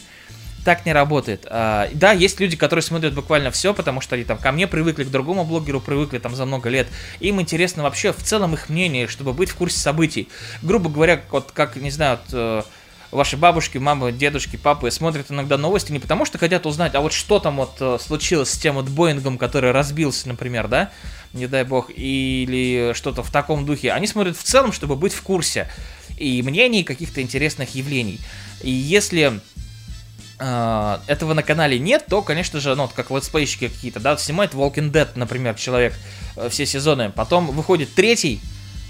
так 0.66 0.86
не 0.86 0.94
работает. 0.94 1.46
А, 1.50 1.90
да, 1.94 2.12
есть 2.12 2.40
люди, 2.40 2.58
которые 2.58 2.84
смотрят 2.84 3.14
буквально 3.14 3.52
все, 3.52 3.74
потому 3.74 4.02
что 4.02 4.16
они 4.16 4.24
там 4.24 4.38
ко 4.38 4.52
мне 4.52 4.68
привыкли, 4.68 5.04
к 5.04 5.10
другому 5.10 5.46
блогеру 5.46 5.80
привыкли 5.80 6.20
там 6.20 6.36
за 6.36 6.46
много 6.46 6.70
лет. 6.70 6.88
Им 7.20 7.42
интересно 7.42 7.84
вообще 7.84 8.14
в 8.14 8.24
целом 8.24 8.54
их 8.54 8.70
мнение, 8.70 9.08
чтобы 9.08 9.34
быть 9.34 9.50
в 9.50 9.56
курсе 9.56 9.80
событий. 9.80 10.30
Грубо 10.62 10.90
говоря, 10.90 11.22
вот 11.32 11.52
как, 11.52 11.76
не 11.76 11.92
знаю, 11.92 12.20
вот, 12.26 12.34
э, 12.34 12.64
ваши 13.12 13.38
бабушки, 13.38 13.78
мамы, 13.78 14.12
дедушки, 14.12 14.56
папы 14.56 14.92
смотрят 14.92 15.32
иногда 15.32 15.58
новости 15.58 15.92
не 15.92 16.00
потому, 16.00 16.26
что 16.26 16.38
хотят 16.38 16.66
узнать, 16.66 16.96
а 16.96 17.02
вот 17.02 17.14
что 17.14 17.40
там 17.40 17.58
вот 17.58 17.78
э, 17.80 17.98
случилось 18.00 18.52
с 18.52 18.58
тем 18.58 18.76
вот 18.76 18.90
Боингом, 18.90 19.38
который 19.38 19.72
разбился, 19.72 20.28
например, 20.28 20.68
да, 20.68 20.92
не 21.34 21.48
дай 21.48 21.64
бог, 21.64 21.90
или 21.90 22.94
что-то 22.94 23.24
в 23.24 23.32
таком 23.32 23.66
духе. 23.66 23.92
Они 23.92 24.08
смотрят 24.08 24.38
в 24.38 24.44
целом, 24.44 24.72
чтобы 24.72 24.96
быть 24.96 25.14
в 25.14 25.22
курсе 25.22 25.70
и 26.18 26.42
мнений 26.42 26.84
каких-то 26.84 27.22
интересных 27.22 27.76
явлений. 27.76 28.20
И 28.62 28.70
если 28.70 29.40
этого 30.40 31.34
на 31.34 31.44
канале 31.44 31.78
нет, 31.80 32.06
то, 32.08 32.22
конечно 32.22 32.60
же, 32.60 32.74
ну, 32.76 32.84
вот 32.84 32.94
как 32.94 33.12
летсплейщики 33.12 33.68
какие-то, 33.68 34.00
да, 34.00 34.16
снимает 34.18 34.54
Walking 34.54 34.92
Dead, 34.92 35.10
например, 35.16 35.56
человек 35.56 35.94
э, 36.38 36.48
все 36.50 36.66
сезоны, 36.66 37.10
потом 37.10 37.48
выходит 37.48 37.94
третий 37.94 38.40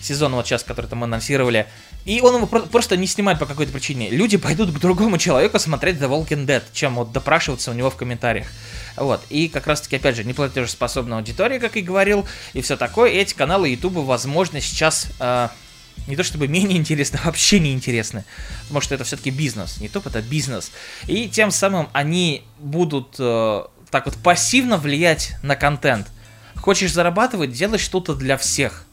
сезон, 0.01 0.33
вот 0.33 0.45
сейчас, 0.45 0.63
который 0.63 0.85
там 0.85 1.03
анонсировали, 1.03 1.65
и 2.05 2.21
он 2.21 2.35
его 2.35 2.45
про- 2.45 2.61
просто 2.61 2.97
не 2.97 3.07
снимает 3.07 3.39
по 3.39 3.45
какой-то 3.45 3.71
причине. 3.71 4.09
Люди 4.09 4.37
пойдут 4.37 4.71
к 4.71 4.79
другому 4.79 5.17
человеку 5.17 5.57
смотреть 5.57 5.97
The 5.97 6.07
Walking 6.07 6.45
Dead, 6.45 6.63
чем 6.71 6.95
вот 6.95 7.11
допрашиваться 7.11 7.71
у 7.71 7.73
него 7.73 7.89
в 7.89 7.95
комментариях. 7.95 8.47
Вот, 8.95 9.21
и 9.29 9.47
как 9.47 9.65
раз-таки, 9.65 9.95
опять 9.95 10.15
же, 10.15 10.23
неплатежеспособная 10.23 11.17
аудитория, 11.17 11.59
как 11.59 11.77
и 11.77 11.81
говорил, 11.81 12.27
и 12.53 12.61
все 12.61 12.77
такое, 12.77 13.09
и 13.09 13.17
эти 13.17 13.33
каналы 13.33 13.69
YouTube, 13.69 14.05
возможно, 14.05 14.61
сейчас... 14.61 15.07
Uh, 15.19 15.49
не 16.07 16.15
то 16.15 16.23
чтобы 16.23 16.47
менее 16.47 16.77
интересны, 16.77 17.19
вообще 17.23 17.59
не 17.59 17.73
интересны. 17.73 18.25
Потому 18.63 18.81
что 18.81 18.95
это 18.95 19.03
все-таки 19.03 19.29
бизнес. 19.29 19.79
Не 19.79 19.89
топ, 19.89 20.07
это 20.07 20.21
бизнес. 20.21 20.71
И 21.07 21.29
тем 21.29 21.51
самым 21.51 21.89
они 21.93 22.43
будут 22.59 23.15
э, 23.19 23.63
так 23.91 24.05
вот 24.05 24.15
пассивно 24.17 24.77
влиять 24.77 25.33
на 25.43 25.55
контент. 25.55 26.07
Хочешь 26.55 26.93
зарабатывать, 26.93 27.51
делай 27.51 27.77
что-то 27.77 28.15
для 28.15 28.37
всех. 28.37 28.85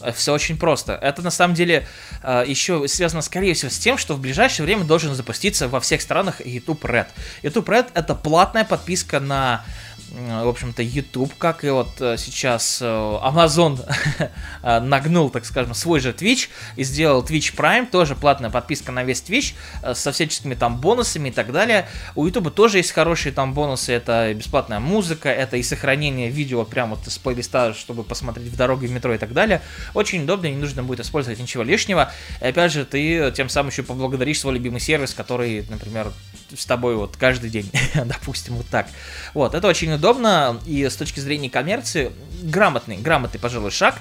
Э, 0.00 0.12
Все 0.12 0.32
очень 0.32 0.56
просто. 0.56 0.94
Это 0.94 1.22
на 1.22 1.30
самом 1.30 1.54
деле 1.54 1.86
э, 2.22 2.44
еще 2.46 2.86
связано, 2.88 3.22
скорее 3.22 3.54
всего, 3.54 3.70
с 3.70 3.78
тем, 3.78 3.98
что 3.98 4.14
в 4.14 4.20
ближайшее 4.20 4.64
время 4.64 4.84
должен 4.84 5.14
запуститься 5.14 5.68
во 5.68 5.80
всех 5.80 6.00
странах 6.00 6.44
YouTube 6.44 6.84
Red. 6.84 7.06
YouTube 7.42 7.68
Red 7.68 7.88
это 7.94 8.14
платная 8.14 8.64
подписка 8.64 9.20
на 9.20 9.64
в 10.10 10.48
общем-то, 10.48 10.82
YouTube, 10.82 11.32
как 11.38 11.64
и 11.64 11.70
вот 11.70 12.00
э, 12.00 12.16
сейчас 12.18 12.80
э, 12.82 12.84
Amazon 12.84 13.80
э, 14.62 14.80
нагнул, 14.80 15.30
так 15.30 15.44
скажем, 15.44 15.74
свой 15.74 16.00
же 16.00 16.10
Twitch 16.10 16.48
и 16.76 16.82
сделал 16.82 17.22
Twitch 17.22 17.54
Prime, 17.54 17.88
тоже 17.88 18.16
платная 18.16 18.50
подписка 18.50 18.90
на 18.92 19.04
весь 19.04 19.22
Twitch 19.22 19.54
со 19.94 20.12
всяческими 20.12 20.54
там 20.54 20.80
бонусами 20.80 21.28
и 21.28 21.32
так 21.32 21.52
далее. 21.52 21.88
У 22.16 22.26
YouTube 22.26 22.52
тоже 22.52 22.78
есть 22.78 22.92
хорошие 22.92 23.32
там 23.32 23.54
бонусы, 23.54 23.92
это 23.92 24.34
бесплатная 24.34 24.80
музыка, 24.80 25.28
это 25.28 25.56
и 25.56 25.62
сохранение 25.62 26.28
видео 26.28 26.64
прямо 26.64 26.96
вот 26.96 27.06
с 27.06 27.18
плейлиста, 27.18 27.72
чтобы 27.74 28.02
посмотреть 28.02 28.48
в 28.48 28.56
дороге, 28.56 28.88
в 28.88 28.90
метро 28.90 29.14
и 29.14 29.18
так 29.18 29.32
далее. 29.32 29.62
Очень 29.94 30.24
удобно, 30.24 30.46
не 30.46 30.56
нужно 30.56 30.82
будет 30.82 31.00
использовать 31.00 31.38
ничего 31.38 31.62
лишнего. 31.62 32.12
И 32.40 32.46
опять 32.46 32.72
же, 32.72 32.84
ты 32.84 33.32
тем 33.32 33.48
самым 33.48 33.70
еще 33.70 33.82
поблагодаришь 33.82 34.40
свой 34.40 34.54
любимый 34.54 34.80
сервис, 34.80 35.14
который, 35.14 35.64
например, 35.68 36.12
с 36.56 36.66
тобой 36.66 36.96
вот 36.96 37.16
каждый 37.16 37.50
день, 37.50 37.70
допустим, 38.04 38.54
вот 38.54 38.66
так. 38.66 38.88
Вот, 39.34 39.54
это 39.54 39.68
очень 39.68 39.92
удобно, 39.92 40.58
и 40.66 40.88
с 40.88 40.96
точки 40.96 41.20
зрения 41.20 41.50
коммерции, 41.50 42.12
грамотный, 42.42 42.96
грамотный, 42.96 43.40
пожалуй, 43.40 43.70
шаг, 43.70 43.96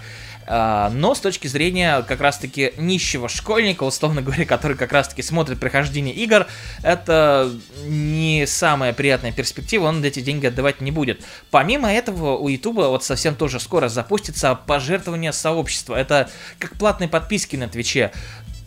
а, 0.51 0.89
но 0.89 1.13
с 1.13 1.20
точки 1.20 1.46
зрения 1.46 2.01
как 2.01 2.22
раз-таки 2.22 2.74
нищего 2.77 3.29
школьника, 3.29 3.84
условно 3.84 4.24
говоря, 4.24 4.46
который 4.46 4.75
как 4.75 4.91
раз-таки 4.91 5.22
смотрит 5.22 5.60
прохождение 5.60 6.15
игр, 6.15 6.48
это 6.82 7.51
не 7.86 8.46
самая 8.48 8.94
приятная 8.94 9.32
перспектива, 9.32 9.86
он 9.86 10.03
эти 10.03 10.22
деньги 10.22 10.48
отдавать 10.48 10.82
не 10.82 10.89
будет. 10.89 11.24
Помимо 11.51 11.94
этого, 11.94 12.36
у 12.36 12.48
Ютуба 12.48 12.88
вот 12.88 13.03
совсем 13.03 13.36
тоже 13.36 13.60
скоро 13.60 13.89
запустится 13.89 14.56
пожертвование 14.56 15.34
сообщества. 15.34 15.94
Это 15.94 16.32
как 16.58 16.75
платные 16.79 17.10
подписки 17.10 17.56
на 17.56 17.68
Твиче. 17.68 18.12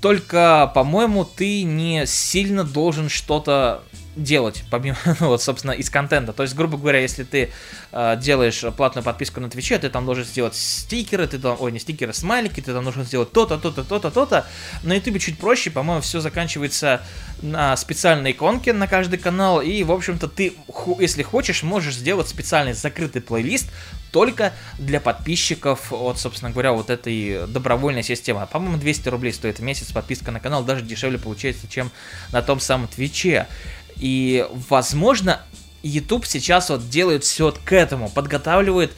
Только, 0.03 0.71
по-моему, 0.75 1.25
ты 1.25 1.63
не 1.63 2.07
сильно 2.07 2.65
должен 2.65 3.09
что-то 3.09 3.85
делать, 4.17 4.65
помимо, 4.69 4.97
ну 5.21 5.29
вот, 5.29 5.43
собственно, 5.43 5.71
из 5.73 5.91
контента. 5.91 6.33
То 6.33 6.43
есть, 6.43 6.55
грубо 6.57 6.77
говоря, 6.77 6.99
если 6.99 7.23
ты 7.23 7.51
э, 7.93 8.17
делаешь 8.21 8.65
платную 8.77 9.05
подписку 9.05 9.41
на 9.41 9.49
Твиче, 9.49 9.79
ты 9.79 9.89
там 9.89 10.05
должен 10.05 10.25
сделать 10.25 10.55
стикеры, 10.55 11.27
ты 11.27 11.39
там, 11.39 11.57
ой, 11.59 11.73
не 11.73 11.79
стикеры, 11.79 12.13
смайлики, 12.13 12.61
ты 12.61 12.73
там 12.73 12.83
должен 12.83 13.05
сделать 13.05 13.33
то-то, 13.33 13.59
то-то, 13.59 13.85
то-то, 13.85 14.11
то-то. 14.11 14.47
На 14.83 14.95
Ютубе 14.95 15.21
чуть 15.21 15.39
проще, 15.39 15.71
по-моему, 15.71 16.03
все 16.03 16.21
заканчивается 16.21 17.01
на 17.41 17.77
специальной 17.77 18.33
иконке 18.33 18.73
на 18.73 18.89
каждый 18.89 19.19
канал, 19.19 19.63
и, 19.63 19.83
в 19.85 19.93
общем-то, 19.93 20.29
ты, 20.29 20.53
если 20.99 21.23
хочешь, 21.23 21.63
можешь 21.63 21.95
сделать 21.95 22.29
специальный 22.29 22.73
закрытый 22.73 23.23
плейлист 23.23 23.69
только 24.13 24.53
для 24.79 25.01
подписчиков 25.01 25.93
от, 25.93 26.19
собственно 26.19 26.53
говоря, 26.53 26.73
вот 26.73 26.91
этой 26.91 27.47
добровольной 27.49 28.03
системы. 28.03 28.47
По-моему, 28.47 28.77
200 28.77 29.09
рублей 29.09 29.33
стоит 29.33 29.59
в 29.59 29.63
месяц 29.63 29.91
подписка 29.91 30.31
на 30.31 30.39
канал, 30.39 30.63
даже 30.63 30.85
дешевле 30.85 31.19
получается, 31.19 31.67
чем 31.69 31.91
на 32.31 32.43
том 32.43 32.61
самом 32.61 32.87
Твиче. 32.89 33.49
И, 33.97 34.47
возможно, 34.69 35.41
YouTube 35.83 36.27
сейчас 36.27 36.71
вот 36.71 36.89
делает 36.89 37.25
все 37.25 37.53
к 37.65 37.73
этому, 37.73 38.09
подготавливает 38.09 38.93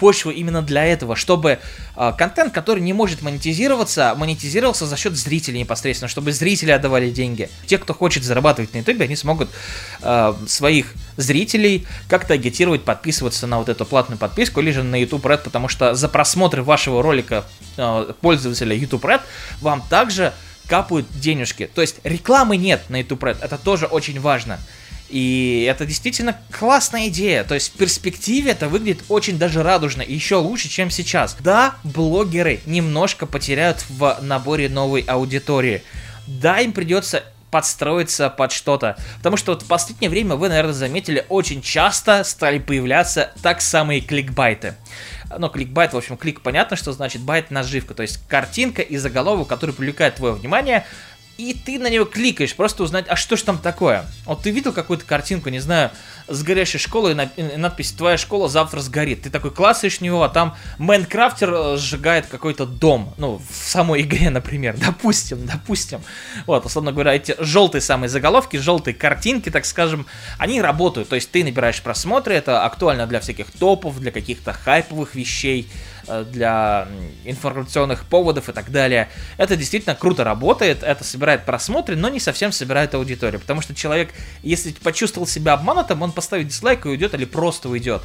почву 0.00 0.30
именно 0.30 0.62
для 0.62 0.86
этого, 0.86 1.14
чтобы 1.14 1.58
э, 1.94 2.12
контент, 2.16 2.54
который 2.54 2.80
не 2.80 2.94
может 2.94 3.20
монетизироваться, 3.20 4.14
монетизировался 4.16 4.86
за 4.86 4.96
счет 4.96 5.14
зрителей 5.14 5.60
непосредственно, 5.60 6.08
чтобы 6.08 6.32
зрители 6.32 6.70
отдавали 6.70 7.10
деньги. 7.10 7.50
Те, 7.66 7.76
кто 7.76 7.92
хочет 7.92 8.24
зарабатывать 8.24 8.72
на 8.72 8.78
YouTube, 8.78 9.02
они 9.02 9.14
смогут 9.14 9.50
э, 10.00 10.34
своих 10.48 10.94
зрителей 11.18 11.86
как-то 12.08 12.32
агитировать, 12.32 12.82
подписываться 12.82 13.46
на 13.46 13.58
вот 13.58 13.68
эту 13.68 13.84
платную 13.84 14.18
подписку 14.18 14.60
или 14.60 14.70
же 14.70 14.82
на 14.82 14.98
YouTube 14.98 15.26
Red, 15.26 15.42
потому 15.44 15.68
что 15.68 15.94
за 15.94 16.08
просмотр 16.08 16.62
вашего 16.62 17.02
ролика 17.02 17.44
э, 17.76 18.12
пользователя 18.22 18.74
YouTube 18.74 19.04
Red 19.04 19.20
вам 19.60 19.82
также 19.90 20.32
капают 20.66 21.06
денежки. 21.14 21.68
То 21.74 21.82
есть 21.82 21.96
рекламы 22.04 22.56
нет 22.56 22.80
на 22.88 23.00
YouTube 23.00 23.22
Red, 23.22 23.36
это 23.42 23.58
тоже 23.58 23.84
очень 23.84 24.18
важно. 24.18 24.58
И 25.10 25.66
это 25.68 25.86
действительно 25.86 26.38
классная 26.56 27.08
идея. 27.08 27.44
То 27.44 27.54
есть 27.54 27.74
в 27.74 27.78
перспективе 27.78 28.52
это 28.52 28.68
выглядит 28.68 29.02
очень 29.08 29.38
даже 29.38 29.62
радужно 29.62 30.02
и 30.02 30.14
еще 30.14 30.36
лучше, 30.36 30.68
чем 30.68 30.90
сейчас. 30.90 31.36
Да, 31.40 31.74
блогеры 31.82 32.60
немножко 32.66 33.26
потеряют 33.26 33.84
в 33.88 34.18
наборе 34.22 34.68
новой 34.68 35.00
аудитории. 35.02 35.82
Да, 36.26 36.60
им 36.60 36.72
придется 36.72 37.24
подстроиться 37.50 38.30
под 38.30 38.52
что-то. 38.52 38.96
Потому 39.18 39.36
что 39.36 39.52
вот 39.52 39.62
в 39.62 39.66
последнее 39.66 40.08
время 40.08 40.36
вы, 40.36 40.48
наверное, 40.48 40.72
заметили, 40.72 41.26
очень 41.28 41.60
часто 41.62 42.22
стали 42.22 42.60
появляться 42.60 43.32
так 43.42 43.60
самые 43.60 44.00
кликбайты 44.00 44.76
ну, 45.38 45.48
кликбайт, 45.48 45.92
в 45.92 45.96
общем, 45.96 46.16
клик 46.16 46.40
понятно, 46.40 46.76
что 46.76 46.92
значит 46.92 47.22
bait 47.22 47.50
наживка, 47.50 47.94
то 47.94 48.02
есть 48.02 48.26
картинка 48.26 48.82
и 48.82 48.96
заголовок, 48.96 49.48
который 49.48 49.74
привлекает 49.74 50.16
твое 50.16 50.34
внимание, 50.34 50.84
и 51.40 51.54
ты 51.54 51.78
на 51.78 51.88
него 51.88 52.04
кликаешь, 52.04 52.54
просто 52.54 52.82
узнать, 52.82 53.06
а 53.08 53.16
что 53.16 53.36
ж 53.36 53.42
там 53.42 53.58
такое. 53.58 54.04
Вот 54.26 54.42
ты 54.42 54.50
видел 54.50 54.72
какую-то 54.72 55.04
картинку, 55.04 55.48
не 55.48 55.60
знаю, 55.60 55.90
с 56.30 56.42
горящей 56.42 56.78
школой, 56.78 57.16
и 57.36 57.42
надпись 57.56 57.92
«Твоя 57.92 58.16
школа 58.16 58.48
завтра 58.48 58.80
сгорит». 58.80 59.22
Ты 59.22 59.30
такой 59.30 59.50
кликаешь 59.50 59.91
на 59.91 60.00
него, 60.00 60.22
а 60.22 60.28
там 60.28 60.56
Майнкрафтер 60.78 61.52
э, 61.52 61.76
сжигает 61.76 62.26
какой-то 62.26 62.66
дом, 62.66 63.14
ну, 63.18 63.42
в 63.50 63.68
самой 63.68 64.02
игре, 64.02 64.30
например, 64.30 64.76
допустим, 64.78 65.44
допустим. 65.44 66.00
Вот, 66.46 66.64
условно 66.64 66.92
говоря, 66.92 67.14
эти 67.14 67.34
желтые 67.38 67.82
самые 67.82 68.08
заголовки, 68.08 68.56
желтые 68.56 68.94
картинки, 68.94 69.50
так 69.50 69.64
скажем, 69.64 70.06
они 70.38 70.62
работают, 70.62 71.08
то 71.08 71.16
есть 71.16 71.30
ты 71.30 71.42
набираешь 71.42 71.82
просмотры, 71.82 72.34
это 72.34 72.64
актуально 72.64 73.06
для 73.06 73.20
всяких 73.20 73.50
топов, 73.50 73.98
для 73.98 74.12
каких-то 74.12 74.52
хайповых 74.52 75.14
вещей, 75.14 75.68
Э, 76.10 76.24
для 76.24 76.88
информационных 77.24 78.04
поводов 78.04 78.48
и 78.48 78.52
так 78.52 78.70
далее. 78.70 79.08
Это 79.36 79.56
действительно 79.56 79.94
круто 79.94 80.24
работает, 80.24 80.82
это 80.82 81.04
собирает 81.04 81.44
просмотры, 81.44 81.94
но 81.94 82.08
не 82.08 82.18
совсем 82.18 82.50
собирает 82.50 82.94
аудиторию, 82.94 83.40
потому 83.40 83.60
что 83.60 83.74
человек, 83.74 84.10
если 84.42 84.72
почувствовал 84.72 85.26
себя 85.26 85.52
обманутым, 85.52 86.02
он 86.02 86.10
поставит 86.20 86.48
дизлайк 86.48 86.84
и 86.84 86.90
уйдет 86.90 87.14
или 87.14 87.24
просто 87.24 87.70
уйдет. 87.70 88.02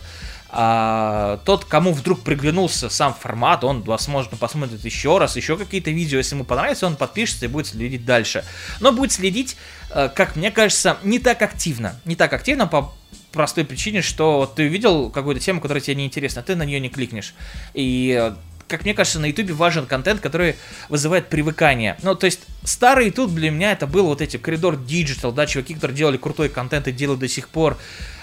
А 0.49 1.41
тот, 1.43 1.65
кому 1.65 1.91
вдруг 1.91 2.21
приглянулся 2.21 2.89
сам 2.89 3.13
формат, 3.13 3.65
он, 3.65 3.81
возможно, 3.81 4.37
посмотрит 4.37 4.85
еще 4.85 5.17
раз, 5.17 5.35
еще 5.35 5.57
какие-то 5.57 5.91
видео, 5.91 6.17
если 6.17 6.35
ему 6.35 6.45
понравится, 6.45 6.87
он 6.87 6.95
подпишется 6.95 7.43
и 7.43 7.49
будет 7.49 7.67
следить 7.67 8.05
дальше. 8.05 8.45
Но 8.79 8.93
будет 8.93 9.11
следить, 9.11 9.57
э, 9.89 10.07
как 10.15 10.37
мне 10.37 10.51
кажется, 10.51 10.97
не 11.03 11.19
так 11.19 11.41
активно. 11.41 11.99
Не 12.05 12.15
так 12.15 12.31
активно 12.31 12.67
по 12.67 12.93
простой 13.33 13.65
причине, 13.65 14.01
что 14.01 14.49
ты 14.55 14.69
видел 14.69 15.09
какую-то 15.09 15.41
тему, 15.41 15.59
которая 15.59 15.81
тебе 15.81 15.95
не 15.95 16.05
интересна, 16.05 16.41
ты 16.41 16.55
на 16.55 16.63
нее 16.63 16.79
не 16.79 16.89
кликнешь. 16.89 17.33
И 17.73 18.31
как 18.67 18.83
мне 18.83 18.93
кажется, 18.93 19.19
на 19.19 19.27
Ютубе 19.27 19.53
важен 19.53 19.85
контент, 19.85 20.21
который 20.21 20.55
вызывает 20.89 21.29
привыкание. 21.29 21.97
Ну, 22.01 22.15
то 22.15 22.25
есть, 22.25 22.41
старый 22.63 23.07
Ютуб 23.07 23.31
для 23.31 23.51
меня 23.51 23.71
это 23.71 23.87
был 23.87 24.07
вот 24.07 24.21
эти 24.21 24.37
коридор 24.37 24.75
Digital, 24.75 25.31
да, 25.31 25.45
чуваки, 25.45 25.75
которые 25.75 25.97
делали 25.97 26.17
крутой 26.17 26.49
контент 26.49 26.87
и 26.87 26.91
делают 26.91 27.19
до 27.19 27.27
сих 27.27 27.49
пор. 27.49 27.77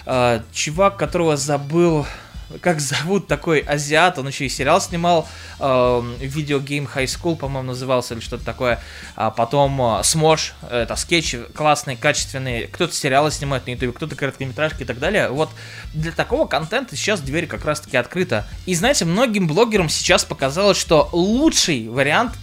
Э, 0.05 0.41
чувак, 0.51 0.97
которого 0.97 1.37
забыл, 1.37 2.05
как 2.61 2.79
зовут 2.79 3.27
такой 3.27 3.59
азиат, 3.59 4.17
он 4.19 4.27
еще 4.27 4.45
и 4.45 4.49
сериал 4.49 4.81
снимал, 4.81 5.27
э, 5.59 6.01
видеогейм 6.19 6.89
High 6.93 7.05
School, 7.05 7.35
по-моему, 7.35 7.69
назывался 7.69 8.13
или 8.13 8.21
что-то 8.21 8.45
такое. 8.45 8.79
А 9.15 9.31
потом 9.31 9.81
э, 9.81 10.03
Смош, 10.03 10.53
это 10.69 10.95
скетч 10.95 11.35
классный, 11.55 11.95
качественный. 11.95 12.67
Кто-то 12.67 12.93
сериалы 12.93 13.31
снимает 13.31 13.65
на 13.65 13.71
YouTube, 13.71 13.95
кто-то 13.95 14.15
короткометражки 14.15 14.83
и 14.83 14.85
так 14.85 14.99
далее. 14.99 15.29
Вот 15.29 15.49
для 15.93 16.11
такого 16.11 16.47
контента 16.47 16.95
сейчас 16.95 17.21
дверь 17.21 17.47
как 17.47 17.65
раз-таки 17.65 17.97
открыта. 17.97 18.47
И 18.65 18.75
знаете, 18.75 19.05
многим 19.05 19.47
блогерам 19.47 19.89
сейчас 19.89 20.25
показалось, 20.25 20.77
что 20.77 21.09
лучший 21.11 21.87
вариант 21.87 22.33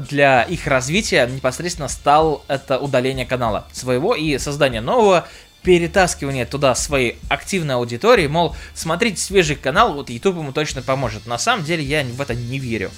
для 0.00 0.42
их 0.42 0.66
развития 0.66 1.26
непосредственно 1.26 1.88
стал 1.88 2.44
это 2.48 2.78
удаление 2.78 3.26
канала 3.26 3.66
своего 3.72 4.14
и 4.14 4.38
создание 4.38 4.80
нового 4.80 5.26
перетаскивание 5.66 6.46
туда 6.46 6.76
своей 6.76 7.18
активной 7.28 7.74
аудитории, 7.74 8.28
мол, 8.28 8.54
смотрите 8.72 9.20
свежий 9.20 9.56
канал, 9.56 9.94
вот 9.94 10.10
YouTube 10.10 10.36
ему 10.36 10.52
точно 10.52 10.80
поможет. 10.80 11.26
На 11.26 11.38
самом 11.38 11.64
деле 11.64 11.82
я 11.82 12.04
в 12.04 12.20
это 12.20 12.36
не 12.36 12.60
верю. 12.60 12.92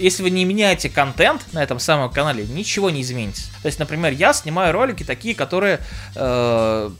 Если 0.00 0.24
вы 0.24 0.30
не 0.30 0.44
меняете 0.44 0.90
контент 0.90 1.52
на 1.52 1.62
этом 1.62 1.78
самом 1.78 2.10
канале, 2.10 2.44
ничего 2.44 2.90
не 2.90 3.02
изменится. 3.02 3.44
То 3.62 3.66
есть, 3.66 3.78
например, 3.78 4.12
я 4.12 4.32
снимаю 4.32 4.72
ролики 4.72 5.04
такие, 5.04 5.36
которые 5.36 5.78
э, 6.16 6.90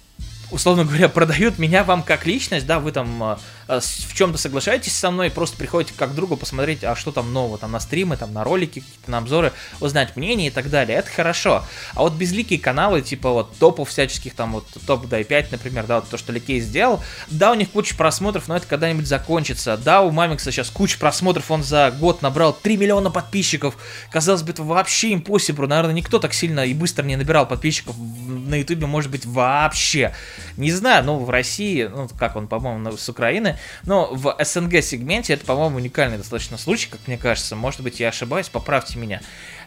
условно 0.52 0.85
говоря, 0.85 1.09
продают 1.09 1.59
меня 1.59 1.82
вам 1.82 2.02
как 2.02 2.26
личность, 2.26 2.66
да, 2.66 2.78
вы 2.78 2.92
там 2.92 3.23
э, 3.23 3.37
э, 3.68 3.80
в 3.80 4.14
чем-то 4.14 4.38
соглашаетесь 4.38 4.94
со 4.94 5.11
мной, 5.11 5.30
просто 5.30 5.56
приходите 5.56 5.94
как 5.97 6.14
другу 6.14 6.37
посмотреть, 6.37 6.85
а 6.85 6.94
что 6.94 7.11
там 7.11 7.32
нового, 7.32 7.59
там 7.59 7.73
на 7.73 7.80
стримы, 7.80 8.16
там 8.16 8.32
на 8.32 8.44
ролики, 8.44 8.80
какие-то 8.80 9.11
на 9.11 9.18
обзоры, 9.18 9.52
узнать 9.80 10.14
мнение 10.16 10.49
и 10.49 10.50
так 10.50 10.71
далее, 10.71 10.99
это 10.99 11.11
хорошо. 11.11 11.64
А 11.94 12.00
вот 12.02 12.12
безликие 12.12 12.59
каналы, 12.59 13.00
типа 13.00 13.30
вот 13.30 13.56
топов 13.56 13.88
всяческих, 13.88 14.35
там 14.35 14.52
вот 14.52 14.66
топ 14.87 15.06
дай 15.09 15.25
5, 15.25 15.52
например, 15.52 15.87
да, 15.87 15.97
вот 15.97 16.09
то, 16.09 16.18
что 16.18 16.32
Ликей 16.32 16.61
сделал, 16.61 17.02
да, 17.28 17.50
у 17.50 17.54
них 17.54 17.71
куча 17.71 17.97
просмотров, 17.97 18.47
но 18.47 18.56
это 18.56 18.66
когда-нибудь 18.66 19.06
закончится, 19.06 19.76
да, 19.78 20.02
у 20.02 20.11
Мамикса 20.11 20.52
сейчас 20.52 20.68
куча 20.68 20.99
просмотров, 20.99 21.50
он 21.50 21.62
за 21.62 21.90
год 21.90 22.21
набрал 22.23 22.52
3 22.52 22.76
миллиона 22.76 23.11
подписчиков, 23.11 23.76
казалось 24.11 24.42
бы, 24.42 24.52
это 24.52 24.62
вообще 24.62 25.14
импосибл, 25.14 25.66
наверное, 25.66 25.94
никто 25.94 26.18
так 26.18 26.35
сильно 26.35 26.61
и 26.61 26.75
быстро 26.75 27.04
не 27.04 27.16
набирал 27.16 27.47
подписчиков 27.47 27.97
на 27.99 28.56
ютубе, 28.56 28.87
может 28.87 29.11
быть, 29.11 29.25
вообще. 29.25 30.14
Не 30.56 30.72
знаю, 30.72 31.04
ну, 31.04 31.18
в 31.18 31.30
России, 31.30 31.84
ну, 31.84 32.08
как 32.18 32.37
он, 32.37 32.49
по-моему, 32.49 32.96
с 32.96 33.08
Украины, 33.08 33.58
но 33.84 34.08
в 34.12 34.37
СНГ 34.42 34.82
сегменте 34.82 35.34
это, 35.34 35.44
по-моему, 35.44 35.76
уникальный 35.76 36.18
достаточно 36.18 36.58
случай, 36.58 36.88
как 36.90 37.00
мне 37.06 37.18
кажется. 37.18 37.56
Может 37.56 37.80
быть, 37.80 38.00
я 38.00 38.08
ошибаюсь, 38.08 38.49
поправьте 38.49 38.99
меня. 38.99 39.20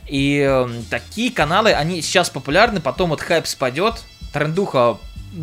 И 0.07 0.45
э, 0.47 0.69
такие 0.89 1.31
каналы, 1.31 1.73
они 1.73 2.01
сейчас 2.01 2.29
популярны, 2.29 2.79
потом 2.79 3.09
вот 3.09 3.21
хайп 3.21 3.47
спадет, 3.47 4.03
трендуха 4.33 4.97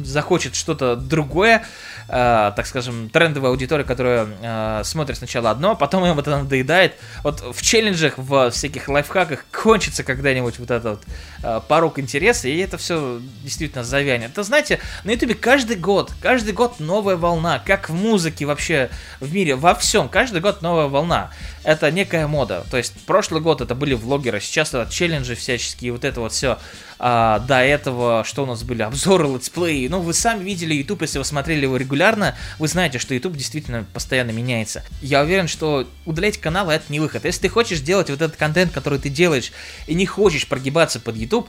захочет 0.04 0.54
что-то 0.54 0.96
другое, 0.96 1.64
э, 2.08 2.52
так 2.56 2.66
скажем, 2.66 3.11
трендовая 3.11 3.50
аудитория, 3.50 3.84
которая 3.84 4.28
э, 4.42 4.82
смотрит 4.84 5.18
сначала 5.18 5.50
одно, 5.50 5.72
а 5.72 5.75
потом 5.75 6.04
им 6.04 6.18
это 6.18 6.30
надоедает. 6.30 6.94
Вот 7.22 7.40
в 7.40 7.62
челленджах, 7.62 8.14
в 8.16 8.50
всяких 8.50 8.88
лайфхаках 8.88 9.44
кончится 9.50 10.04
когда-нибудь 10.04 10.58
вот 10.58 10.70
этот 10.70 10.84
вот, 10.84 11.02
э, 11.42 11.61
порог 11.68 11.99
интереса, 11.99 12.49
и 12.49 12.58
это 12.58 12.78
все 12.78 13.20
действительно 13.42 13.84
завянет. 13.84 14.30
Это, 14.30 14.42
знаете, 14.42 14.80
на 15.04 15.11
ютубе 15.12 15.34
каждый 15.34 15.76
год, 15.76 16.12
каждый 16.20 16.52
год 16.54 16.80
новая 16.80 17.16
волна, 17.16 17.58
как 17.64 17.88
в 17.88 17.94
музыке 17.94 18.46
вообще 18.46 18.90
в 19.20 19.32
мире, 19.32 19.56
во 19.56 19.75
всем, 19.75 20.08
каждый 20.08 20.40
год 20.40 20.62
новая 20.62 20.87
волна. 20.87 21.30
Это 21.64 21.90
некая 21.90 22.26
мода. 22.26 22.64
То 22.70 22.76
есть 22.76 22.94
прошлый 23.06 23.40
год 23.40 23.61
это 23.61 23.75
были 23.75 23.94
влогеры, 23.94 24.40
сейчас 24.40 24.75
это 24.75 24.90
челленджи 24.90 25.34
всяческие, 25.34 25.92
вот 25.92 26.04
это 26.04 26.20
вот 26.20 26.32
все. 26.32 26.58
А, 27.04 27.40
до 27.40 27.56
этого, 27.56 28.23
что 28.25 28.44
у 28.44 28.47
нас 28.47 28.62
были, 28.62 28.82
обзоры, 28.82 29.26
летсплеи. 29.26 29.88
Ну, 29.88 29.99
вы 29.99 30.14
сами 30.14 30.44
видели 30.44 30.73
YouTube, 30.73 31.02
если 31.02 31.18
вы 31.18 31.25
смотрели 31.25 31.62
его 31.62 31.76
регулярно, 31.76 32.37
вы 32.61 32.68
знаете, 32.68 33.00
что 33.00 33.12
YouTube 33.12 33.37
действительно 33.37 33.85
постоянно 33.92 34.30
меняется. 34.30 34.85
Я 35.00 35.23
уверен, 35.23 35.49
что 35.49 35.88
удалять 36.06 36.38
каналы 36.38 36.75
это 36.75 36.85
не 36.92 37.00
выход. 37.00 37.25
Если 37.25 37.40
ты 37.40 37.49
хочешь 37.49 37.80
делать 37.80 38.09
вот 38.09 38.23
этот 38.23 38.37
контент, 38.37 38.71
который 38.71 39.00
ты 39.00 39.09
делаешь, 39.09 39.50
и 39.88 39.94
не 39.94 40.06
хочешь 40.06 40.47
прогибаться 40.47 41.00
под 41.00 41.16
YouTube, 41.16 41.49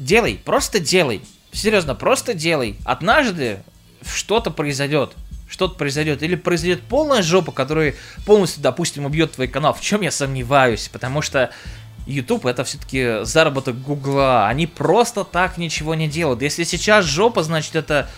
делай, 0.00 0.40
просто 0.44 0.80
делай. 0.80 1.22
Серьезно, 1.52 1.94
просто 1.94 2.34
делай. 2.34 2.76
Однажды 2.84 3.62
что-то 4.04 4.50
произойдет 4.50 5.14
что-то 5.52 5.74
произойдет. 5.74 6.22
Или 6.22 6.34
произойдет 6.34 6.80
полная 6.80 7.20
жопа, 7.22 7.52
которая 7.52 7.94
полностью, 8.24 8.62
допустим, 8.62 9.04
убьет 9.04 9.32
твой 9.32 9.48
канал. 9.48 9.74
В 9.74 9.82
чем 9.82 10.00
я 10.00 10.10
сомневаюсь, 10.10 10.88
потому 10.90 11.20
что 11.20 11.52
YouTube 12.06 12.46
это 12.46 12.64
все-таки 12.64 13.24
заработок 13.24 13.80
Гугла. 13.80 14.48
Они 14.48 14.66
просто 14.66 15.24
так 15.24 15.58
ничего 15.58 15.94
не 15.94 16.08
делают. 16.08 16.42
Если 16.42 16.64
сейчас 16.64 17.04
жопа, 17.04 17.42
значит 17.42 17.76
это 17.76 18.08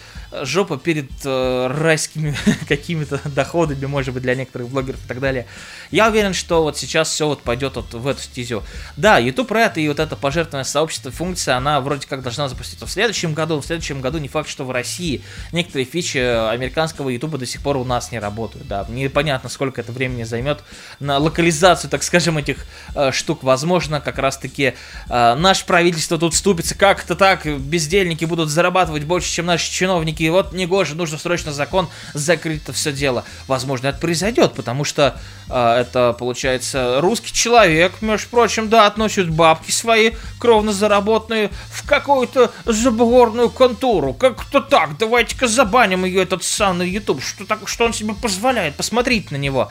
жопа 0.42 0.78
перед 0.78 1.10
э, 1.24 1.66
райскими 1.68 2.34
какими-то 2.68 3.20
доходами, 3.24 3.86
может 3.86 4.14
быть, 4.14 4.22
для 4.22 4.34
некоторых 4.34 4.68
блогеров 4.68 5.04
и 5.04 5.08
так 5.08 5.20
далее. 5.20 5.46
Я 5.90 6.08
уверен, 6.08 6.34
что 6.34 6.62
вот 6.62 6.76
сейчас 6.76 7.10
все 7.10 7.26
вот 7.26 7.42
пойдет 7.42 7.76
вот 7.76 7.94
в 7.94 8.06
эту 8.06 8.20
стезю. 8.20 8.62
Да, 8.96 9.18
YouTube 9.18 9.50
Red 9.52 9.74
и 9.76 9.88
вот 9.88 10.00
это 10.00 10.16
пожертвованное 10.16 10.64
сообщество 10.64 11.10
функция, 11.10 11.56
она 11.56 11.80
вроде 11.80 12.06
как 12.06 12.22
должна 12.22 12.48
запуститься 12.48 12.86
в 12.86 12.90
следующем 12.90 13.34
году. 13.34 13.60
В 13.60 13.66
следующем 13.66 14.00
году 14.00 14.18
не 14.18 14.28
факт, 14.28 14.48
что 14.48 14.64
в 14.64 14.70
России 14.70 15.22
некоторые 15.52 15.84
фичи 15.84 16.18
американского 16.18 17.08
YouTube 17.08 17.38
до 17.38 17.46
сих 17.46 17.62
пор 17.62 17.76
у 17.76 17.84
нас 17.84 18.10
не 18.12 18.18
работают. 18.18 18.66
Да, 18.66 18.86
непонятно, 18.88 19.48
сколько 19.48 19.80
это 19.80 19.92
времени 19.92 20.24
займет 20.24 20.64
на 21.00 21.18
локализацию, 21.18 21.90
так 21.90 22.02
скажем, 22.02 22.38
этих 22.38 22.66
э, 22.94 23.12
штук. 23.12 23.42
Возможно, 23.42 24.00
как 24.00 24.18
раз-таки 24.18 24.74
э, 25.08 25.34
наше 25.34 25.66
правительство 25.66 26.18
тут 26.18 26.34
вступится 26.34 26.74
как-то 26.74 27.14
так, 27.14 27.46
бездельники 27.46 28.24
будут 28.24 28.48
зарабатывать 28.48 29.04
больше, 29.04 29.30
чем 29.30 29.46
наши 29.46 29.70
чиновники 29.70 30.23
и 30.24 30.30
вот 30.30 30.52
негоже, 30.52 30.94
нужно 30.94 31.18
срочно 31.18 31.52
закон 31.52 31.88
закрыть 32.14 32.62
это 32.62 32.72
все 32.72 32.92
дело. 32.92 33.24
Возможно, 33.46 33.88
это 33.88 33.98
произойдет, 33.98 34.54
потому 34.54 34.84
что 34.84 35.20
э, 35.48 35.80
это, 35.80 36.14
получается, 36.18 37.00
русский 37.00 37.32
человек, 37.32 38.00
между 38.00 38.28
прочим, 38.28 38.68
да, 38.68 38.86
относит 38.86 39.28
бабки 39.30 39.70
свои, 39.70 40.12
кровно 40.38 40.72
заработанные, 40.72 41.50
в 41.70 41.86
какую-то 41.86 42.52
заборную 42.64 43.50
контору. 43.50 44.14
Как-то 44.14 44.60
так, 44.60 44.96
давайте-ка 44.98 45.46
забаним 45.46 46.04
ее, 46.04 46.22
этот 46.22 46.42
самый 46.42 46.88
YouTube, 46.88 47.22
что, 47.22 47.44
так, 47.44 47.68
что 47.68 47.84
он 47.84 47.92
себе 47.92 48.14
позволяет, 48.14 48.76
посмотрите 48.76 49.28
на 49.30 49.36
него 49.36 49.70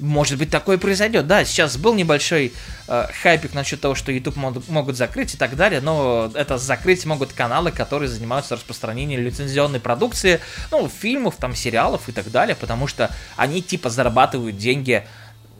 может 0.00 0.38
быть, 0.38 0.50
такое 0.50 0.78
произойдет. 0.78 1.26
Да, 1.26 1.44
сейчас 1.44 1.76
был 1.76 1.94
небольшой 1.94 2.52
э, 2.88 3.06
хайпик 3.22 3.54
насчет 3.54 3.80
того, 3.80 3.94
что 3.94 4.12
YouTube 4.12 4.36
мод- 4.36 4.64
могут 4.68 4.96
закрыть 4.96 5.34
и 5.34 5.36
так 5.36 5.56
далее, 5.56 5.80
но 5.80 6.30
это 6.34 6.58
закрыть 6.58 7.04
могут 7.06 7.32
каналы, 7.32 7.70
которые 7.70 8.08
занимаются 8.08 8.56
распространением 8.56 9.20
лицензионной 9.20 9.80
продукции, 9.80 10.40
ну, 10.70 10.88
фильмов, 10.88 11.36
там, 11.36 11.54
сериалов 11.54 12.08
и 12.08 12.12
так 12.12 12.30
далее, 12.30 12.56
потому 12.56 12.86
что 12.86 13.10
они, 13.36 13.62
типа, 13.62 13.90
зарабатывают 13.90 14.56
деньги 14.56 15.06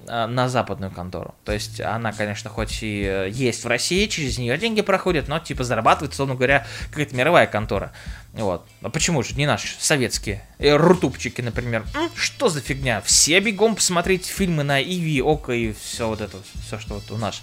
э, 0.06 0.26
на 0.26 0.48
западную 0.48 0.90
контору. 0.90 1.34
То 1.44 1.52
есть 1.52 1.80
она, 1.80 2.12
конечно, 2.12 2.50
хоть 2.50 2.82
и 2.82 3.04
э, 3.04 3.28
есть 3.30 3.64
в 3.64 3.68
России, 3.68 4.06
через 4.06 4.38
нее 4.38 4.56
деньги 4.58 4.80
проходят, 4.80 5.28
но 5.28 5.38
типа 5.38 5.64
зарабатывает, 5.64 6.12
условно 6.12 6.34
говоря, 6.34 6.66
какая-то 6.90 7.14
мировая 7.14 7.46
контора. 7.46 7.92
Вот. 8.32 8.64
А 8.82 8.90
почему 8.90 9.22
же 9.24 9.34
не 9.34 9.44
наши, 9.44 9.68
советские? 9.80 10.44
Э, 10.58 10.76
рутубчики, 10.76 11.40
например. 11.40 11.84
М? 11.94 12.10
Что 12.14 12.48
за 12.48 12.60
фигня? 12.60 13.00
Все 13.00 13.40
бегом 13.40 13.74
посмотреть 13.74 14.26
фильмы 14.26 14.62
на 14.62 14.80
Иви, 14.80 15.20
Око 15.20 15.52
и 15.52 15.72
все 15.72 16.06
вот 16.06 16.20
это, 16.20 16.36
все, 16.64 16.78
что 16.78 16.94
вот 16.94 17.10
у 17.10 17.16
нас, 17.16 17.42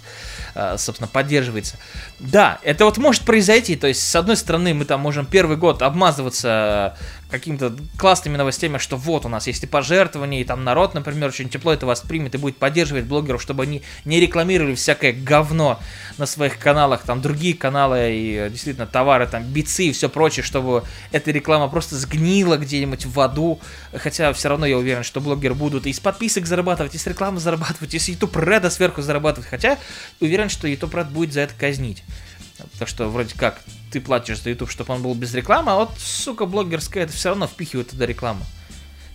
э, 0.54 0.76
собственно, 0.78 1.08
поддерживается. 1.08 1.76
Да, 2.20 2.58
это 2.62 2.86
вот 2.86 2.96
может 2.96 3.24
произойти. 3.24 3.76
То 3.76 3.86
есть, 3.86 4.08
с 4.08 4.16
одной 4.16 4.36
стороны, 4.36 4.72
мы 4.72 4.86
там 4.86 5.00
можем 5.00 5.26
первый 5.26 5.58
год 5.58 5.82
обмазываться 5.82 6.96
какими-то 7.30 7.76
классными 7.98 8.36
новостями, 8.36 8.78
что 8.78 8.96
вот 8.96 9.26
у 9.26 9.28
нас 9.28 9.46
есть 9.46 9.62
и 9.62 9.66
пожертвования, 9.66 10.40
и 10.40 10.44
там 10.44 10.64
народ, 10.64 10.94
например, 10.94 11.28
очень 11.28 11.50
тепло 11.50 11.72
это 11.74 11.84
воспримет 11.84 12.34
и 12.34 12.38
будет 12.38 12.56
поддерживать 12.56 13.04
блогеров, 13.04 13.42
чтобы 13.42 13.64
они 13.64 13.82
не 14.06 14.18
рекламировали 14.18 14.74
всякое 14.74 15.12
говно 15.12 15.78
на 16.16 16.26
своих 16.26 16.58
каналах, 16.58 17.02
там 17.02 17.20
другие 17.20 17.54
каналы 17.54 18.12
и 18.12 18.34
э, 18.34 18.50
действительно 18.50 18.86
товары, 18.86 19.26
там 19.26 19.44
бицы 19.44 19.84
и 19.84 19.92
все 19.92 20.08
прочее, 20.08 20.42
чтобы 20.42 20.77
эта 21.12 21.30
реклама 21.30 21.68
просто 21.68 21.96
сгнила 21.96 22.56
где-нибудь 22.56 23.06
в 23.06 23.20
аду, 23.20 23.60
хотя 23.94 24.32
все 24.32 24.48
равно 24.48 24.66
я 24.66 24.78
уверен, 24.78 25.02
что 25.02 25.20
блогеры 25.20 25.54
будут 25.54 25.86
и 25.86 25.92
с 25.92 26.00
подписок 26.00 26.46
зарабатывать, 26.46 26.94
и 26.94 26.98
с 26.98 27.06
рекламы 27.06 27.40
зарабатывать, 27.40 27.94
и 27.94 27.98
с 27.98 28.08
YouTube 28.08 28.36
Red 28.36 28.68
сверху 28.70 29.02
зарабатывать, 29.02 29.48
хотя 29.48 29.78
уверен, 30.20 30.48
что 30.48 30.68
YouTube 30.68 30.94
Red 30.94 31.10
будет 31.10 31.32
за 31.32 31.40
это 31.40 31.54
казнить. 31.54 32.02
Так 32.78 32.88
что 32.88 33.08
вроде 33.08 33.34
как 33.36 33.60
ты 33.92 34.00
платишь 34.00 34.42
за 34.42 34.50
YouTube, 34.50 34.70
чтобы 34.70 34.94
он 34.94 35.02
был 35.02 35.14
без 35.14 35.32
рекламы, 35.34 35.72
а 35.72 35.76
вот, 35.76 35.92
сука, 35.98 36.44
блогерская, 36.44 37.04
это 37.04 37.12
все 37.12 37.30
равно 37.30 37.46
впихивает 37.46 37.90
туда 37.90 38.06
рекламу. 38.06 38.44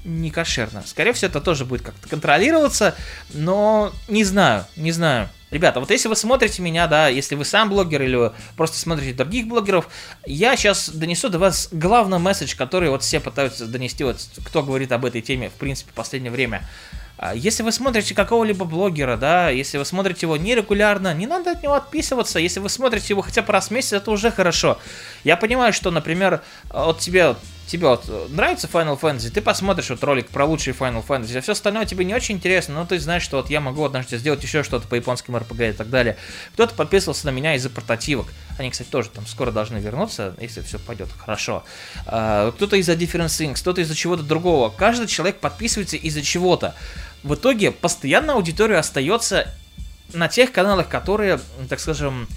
Не 0.05 0.31
кошерно. 0.31 0.83
Скорее 0.85 1.13
всего, 1.13 1.29
это 1.29 1.39
тоже 1.39 1.63
будет 1.65 1.81
как-то 1.81 2.09
контролироваться, 2.09 2.95
но 3.33 3.93
не 4.07 4.23
знаю, 4.23 4.65
не 4.75 4.91
знаю. 4.91 5.29
Ребята, 5.49 5.79
вот 5.79 5.91
если 5.91 6.07
вы 6.07 6.15
смотрите 6.15 6.63
меня, 6.63 6.87
да, 6.87 7.07
если 7.07 7.35
вы 7.35 7.45
сам 7.45 7.69
блогер 7.69 8.01
или 8.01 8.31
просто 8.57 8.77
смотрите 8.77 9.13
других 9.13 9.47
блогеров, 9.47 9.87
я 10.25 10.55
сейчас 10.55 10.89
донесу 10.89 11.29
до 11.29 11.37
вас 11.37 11.69
главный 11.71 12.17
месседж, 12.17 12.55
который 12.55 12.89
вот 12.89 13.03
все 13.03 13.19
пытаются 13.19 13.67
донести, 13.67 14.03
вот 14.03 14.17
кто 14.43 14.63
говорит 14.63 14.91
об 14.91 15.05
этой 15.05 15.21
теме, 15.21 15.49
в 15.49 15.53
принципе, 15.53 15.91
в 15.91 15.93
последнее 15.93 16.31
время. 16.31 16.67
А, 17.17 17.35
если 17.35 17.61
вы 17.61 17.71
смотрите 17.71 18.15
какого-либо 18.15 18.65
блогера, 18.65 19.15
да, 19.15 19.49
если 19.49 19.77
вы 19.77 19.85
смотрите 19.85 20.25
его 20.25 20.37
нерегулярно, 20.37 21.13
не 21.13 21.27
надо 21.27 21.51
от 21.51 21.61
него 21.61 21.75
отписываться. 21.75 22.39
Если 22.39 22.59
вы 22.59 22.67
смотрите 22.67 23.07
его 23.09 23.21
хотя 23.21 23.43
бы 23.43 23.53
раз 23.53 23.67
в 23.67 23.71
месяц, 23.71 23.93
это 23.93 24.09
уже 24.09 24.31
хорошо. 24.31 24.79
Я 25.23 25.37
понимаю, 25.37 25.71
что, 25.71 25.91
например, 25.91 26.41
от 26.71 26.99
тебя 26.99 27.35
тебе 27.67 27.87
вот 27.87 28.09
нравится 28.29 28.67
Final 28.67 28.99
Fantasy, 28.99 29.29
ты 29.29 29.41
посмотришь 29.41 29.89
вот 29.89 30.03
ролик 30.03 30.29
про 30.29 30.45
лучшие 30.45 30.73
Final 30.73 31.05
Fantasy, 31.05 31.37
а 31.37 31.41
все 31.41 31.53
остальное 31.53 31.85
тебе 31.85 32.05
не 32.05 32.13
очень 32.13 32.35
интересно, 32.35 32.75
но 32.75 32.85
ты 32.85 32.99
знаешь, 32.99 33.23
что 33.23 33.37
вот 33.37 33.49
я 33.49 33.61
могу 33.61 33.83
однажды 33.83 34.17
сделать 34.17 34.43
еще 34.43 34.63
что-то 34.63 34.87
по 34.87 34.95
японским 34.95 35.35
RPG 35.35 35.69
и 35.69 35.73
так 35.73 35.89
далее. 35.89 36.17
Кто-то 36.53 36.75
подписывался 36.75 37.25
на 37.25 37.31
меня 37.31 37.55
из-за 37.55 37.69
портативок. 37.69 38.27
Они, 38.57 38.69
кстати, 38.69 38.89
тоже 38.89 39.09
там 39.09 39.25
скоро 39.25 39.51
должны 39.51 39.77
вернуться, 39.77 40.35
если 40.39 40.61
все 40.61 40.79
пойдет 40.79 41.09
хорошо. 41.17 41.63
А, 42.05 42.51
кто-то 42.51 42.75
из-за 42.75 42.93
Different 42.93 43.27
Things, 43.27 43.59
кто-то 43.59 43.81
из-за 43.81 43.95
чего-то 43.95 44.23
другого. 44.23 44.69
Каждый 44.69 45.07
человек 45.07 45.39
подписывается 45.39 45.97
из-за 45.97 46.21
чего-то. 46.21 46.75
В 47.23 47.35
итоге 47.35 47.71
постоянно 47.71 48.33
аудитория 48.33 48.77
остается 48.77 49.47
на 50.13 50.27
тех 50.27 50.51
каналах, 50.51 50.89
которые, 50.89 51.39
так 51.69 51.79
скажем, 51.79 52.27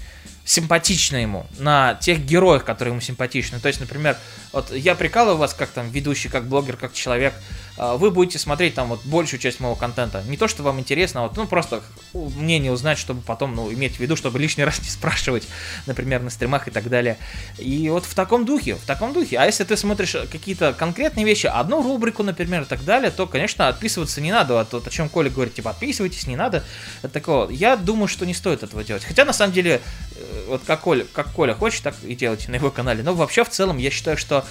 симпатичны 0.47 1.17
ему, 1.17 1.45
на 1.59 1.95
тех 1.95 2.25
героях, 2.25 2.63
которые 2.63 2.93
ему 2.93 3.01
симпатичны. 3.01 3.59
То 3.59 3.67
есть, 3.67 3.81
например, 3.81 4.15
вот 4.53 4.73
я 4.73 4.95
прикалываю 4.95 5.37
вас 5.37 5.53
как 5.53 5.69
там 5.69 5.89
ведущий, 5.89 6.29
как 6.29 6.47
блогер, 6.47 6.77
как 6.77 6.93
человек, 6.93 7.33
вы 7.77 8.11
будете 8.11 8.39
смотреть 8.39 8.73
там 8.75 8.87
вот 8.87 9.05
большую 9.05 9.39
часть 9.39 9.59
моего 9.59 9.75
контента. 9.75 10.23
Не 10.27 10.37
то, 10.37 10.47
что 10.47 10.63
вам 10.63 10.79
интересно, 10.79 11.21
а 11.21 11.27
вот, 11.27 11.37
ну, 11.37 11.47
просто 11.47 11.81
мнение 12.13 12.71
узнать, 12.71 12.97
чтобы 12.97 13.21
потом, 13.21 13.55
ну, 13.55 13.71
иметь 13.71 13.97
в 13.97 13.99
виду, 13.99 14.15
чтобы 14.15 14.39
лишний 14.39 14.63
раз 14.65 14.79
не 14.79 14.89
спрашивать, 14.89 15.47
например, 15.85 16.21
на 16.21 16.29
стримах 16.29 16.67
и 16.67 16.71
так 16.71 16.89
далее. 16.89 17.17
И 17.57 17.89
вот 17.89 18.05
в 18.05 18.15
таком 18.15 18.45
духе, 18.45 18.75
в 18.75 18.85
таком 18.85 19.13
духе. 19.13 19.37
А 19.37 19.45
если 19.45 19.63
ты 19.63 19.77
смотришь 19.77 20.15
какие-то 20.31 20.73
конкретные 20.73 21.25
вещи, 21.25 21.47
одну 21.47 21.81
рубрику, 21.83 22.23
например, 22.23 22.63
и 22.63 22.65
так 22.65 22.83
далее, 22.83 23.11
то, 23.11 23.27
конечно, 23.27 23.67
отписываться 23.67 24.21
не 24.21 24.31
надо. 24.31 24.55
Вот, 24.55 24.73
вот 24.73 24.87
о 24.87 24.89
чем 24.89 25.09
Коля 25.09 25.29
говорит, 25.29 25.53
типа, 25.53 25.71
отписывайтесь, 25.71 26.27
не 26.27 26.35
надо. 26.35 26.63
Это 27.03 27.13
такого. 27.13 27.49
Я 27.49 27.75
думаю, 27.75 28.07
что 28.07 28.25
не 28.25 28.33
стоит 28.33 28.63
этого 28.63 28.83
делать. 28.83 29.03
Хотя, 29.03 29.25
на 29.25 29.33
самом 29.33 29.53
деле, 29.53 29.81
э, 30.15 30.45
вот 30.47 30.63
как 30.65 30.81
Коля, 30.81 31.05
как 31.13 31.31
Коля 31.31 31.53
хочет, 31.53 31.83
так 31.83 31.95
и 32.03 32.15
делайте 32.15 32.49
на 32.49 32.55
его 32.55 32.71
канале. 32.71 33.03
Но 33.03 33.13
вообще, 33.13 33.43
в 33.43 33.49
целом, 33.49 33.77
я 33.77 33.91
считаю, 33.91 34.17
что 34.17 34.45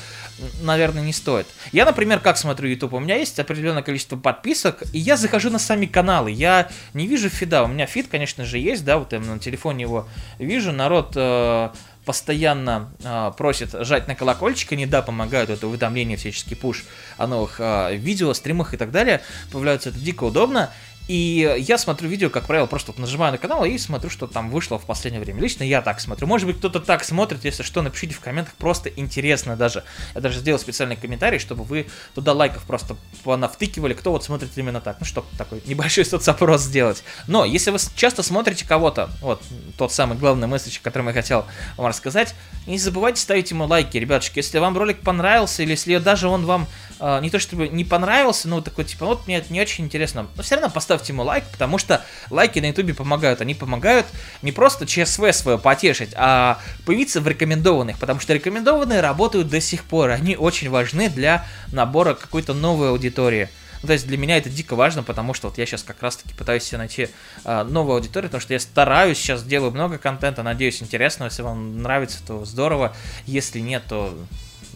наверное, 0.61 1.03
не 1.03 1.13
стоит. 1.13 1.47
Я, 1.73 1.85
например, 1.85 2.21
как 2.21 2.37
смотрю 2.37 2.69
YouTube, 2.69 2.95
у 2.95 2.99
меня 2.99 3.16
есть 3.17 3.39
определенное 3.39 3.83
количество 3.83 4.17
подписок, 4.17 4.83
и 4.93 4.99
я 4.99 5.17
захожу 5.17 5.51
на 5.51 5.59
сами 5.59 5.87
каналы, 5.87 6.31
я 6.31 6.69
не 6.95 7.07
вижу 7.07 7.29
фида, 7.29 7.65
у 7.65 7.69
меня 7.69 7.87
фид, 7.87 8.09
конечно 8.11 8.45
же, 8.45 8.59
есть, 8.59 8.85
да, 8.85 8.99
вот 8.99 9.13
я 9.13 9.21
на 9.21 9.39
телефоне 9.39 9.83
его 9.83 10.09
вижу, 10.39 10.73
народ 10.73 11.13
э, 11.17 11.71
постоянно 12.05 12.89
э, 13.03 13.33
просит 13.37 13.71
жать 13.85 14.09
на 14.09 14.15
колокольчик, 14.15 14.73
они, 14.73 14.87
да, 14.87 15.03
помогают, 15.03 15.51
это 15.51 15.67
уведомления 15.67 16.17
всячески 16.17 16.55
пуш 16.55 16.85
о 17.19 17.27
новых 17.27 17.57
э, 17.59 17.97
видео, 17.97 18.33
стримах 18.33 18.75
и 18.75 18.77
так 18.77 18.91
далее, 18.93 19.21
появляются, 19.53 19.91
это 19.91 19.99
дико 19.99 20.25
удобно, 20.25 20.71
И 21.09 21.57
я 21.59 21.79
смотрю 21.79 22.09
видео, 22.09 22.31
как 22.31 22.47
правило, 22.47 22.67
просто 22.67 22.93
вот 22.93 22.99
нажимаю 22.99 23.33
на 23.33 23.39
канал 23.39 23.65
и 23.65 23.79
смотрю, 23.79 24.11
что 24.11 24.27
там 24.27 24.51
вышло 24.51 24.79
в 24.79 24.85
последнее 24.87 25.23
время. 25.23 25.41
Лично 25.41 25.63
я 25.63 25.81
так 25.81 26.01
смотрю. 26.01 26.27
Может 26.27 26.47
быть, 26.49 26.59
кто-то 26.59 26.81
так 26.81 27.05
смотрит, 27.05 27.45
если 27.45 27.63
что, 27.63 27.83
напишите 27.83 28.15
в 28.15 28.21
комментах, 28.21 28.55
просто 28.55 28.89
интересно 28.89 29.57
даже. 29.57 29.85
Я 30.15 30.21
даже 30.21 30.41
сделал 30.41 30.59
специальный 30.59 30.97
комментарий, 30.97 31.39
чтобы 31.39 31.63
вы 31.63 31.87
туда 32.15 32.33
лайков 32.33 32.65
просто 32.65 32.97
понавтыкивали, 33.23 33.95
кто 33.95 34.11
вот 34.11 34.25
смотрит 34.25 34.51
именно 34.57 34.81
так. 34.81 34.97
Ну, 34.99 35.07
чтобы 35.07 35.29
такой 35.39 35.63
небольшой 35.67 36.05
соцопрос 36.07 36.63
сделать. 36.63 37.05
Но, 37.29 37.45
если 37.45 37.71
вы 37.71 37.79
часто 37.95 38.23
смотрите 38.23 38.67
кого-то, 38.67 39.11
вот 39.21 39.43
тот 39.79 39.93
самый 39.93 40.19
главный 40.19 40.49
месседж, 40.49 40.79
который 40.83 41.07
я 41.07 41.13
хотел 41.13 41.47
вам 41.77 41.87
рассказать, 41.87 42.35
не 42.67 42.79
забывайте 42.79 43.21
ставить 43.21 43.51
ему 43.51 43.67
лайки, 43.67 43.97
ребятушки. 43.97 44.39
Если 44.39 44.59
вам 44.59 44.77
ролик 44.77 45.01
понравился, 45.01 45.63
или 45.63 45.71
если 45.71 45.99
даже 45.99 46.27
он 46.27 46.47
вам 46.47 46.67
э, 47.01 47.21
не 47.21 47.31
то 47.31 47.39
чтобы 47.39 47.69
не 47.69 47.85
понравился, 47.85 48.49
но 48.49 48.61
такой, 48.61 48.85
типа, 48.85 49.07
вот 49.07 49.27
мне 49.27 49.39
это 49.39 49.53
не 49.53 49.61
очень 49.61 49.85
интересно, 49.85 50.27
но 50.37 50.43
все 50.43 50.57
равно 50.57 50.71
поставьте 50.71 51.13
ему 51.13 51.23
лайк, 51.23 51.45
потому 51.51 51.79
что 51.79 52.05
лайки 52.31 52.59
на 52.59 52.67
ютубе 52.67 52.95
помогают. 52.95 53.41
Они 53.41 53.55
помогают 53.55 54.07
не 54.43 54.53
просто 54.53 54.87
ЧСВ 54.87 55.33
свое 55.33 55.59
потешить, 55.59 56.11
а 56.17 56.59
появиться 56.85 57.21
в 57.21 57.29
рекомендованных, 57.29 57.99
потому 57.99 58.21
что 58.21 58.35
рекомендованные 58.35 59.01
работают 59.01 59.49
до 59.49 59.61
сих 59.61 59.85
пор. 59.85 60.11
Они 60.11 60.37
очень 60.37 60.71
важны 60.71 61.09
для 61.09 61.47
набора 61.73 62.15
какой-то 62.15 62.55
новой 62.55 62.91
аудитории. 62.91 63.49
Ну, 63.83 63.89
то 63.89 63.93
есть 63.93 64.07
для 64.07 64.17
меня 64.17 64.37
это 64.37 64.49
дико 64.49 64.75
важно, 64.75 65.03
потому 65.03 65.35
что 65.35 65.49
вот 65.49 65.59
я 65.59 65.67
сейчас 65.67 65.83
как 65.83 66.03
раз-таки 66.03 66.35
пытаюсь 66.35 66.65
себе 66.65 66.79
найти 66.79 67.09
э, 67.45 67.63
новую 67.65 67.97
аудиторию, 67.97 68.29
потому 68.29 68.41
что 68.41 68.53
я 68.53 68.61
стараюсь, 68.61 69.19
сейчас 69.19 69.45
делаю 69.45 69.71
много 69.71 69.99
контента, 69.99 70.43
надеюсь, 70.43 70.83
интересного. 70.83 71.29
Если 71.29 71.43
вам 71.43 71.83
нравится, 71.83 72.19
то 72.27 72.45
здорово. 72.45 72.97
Если 73.27 73.61
нет, 73.61 73.85
то 73.89 74.17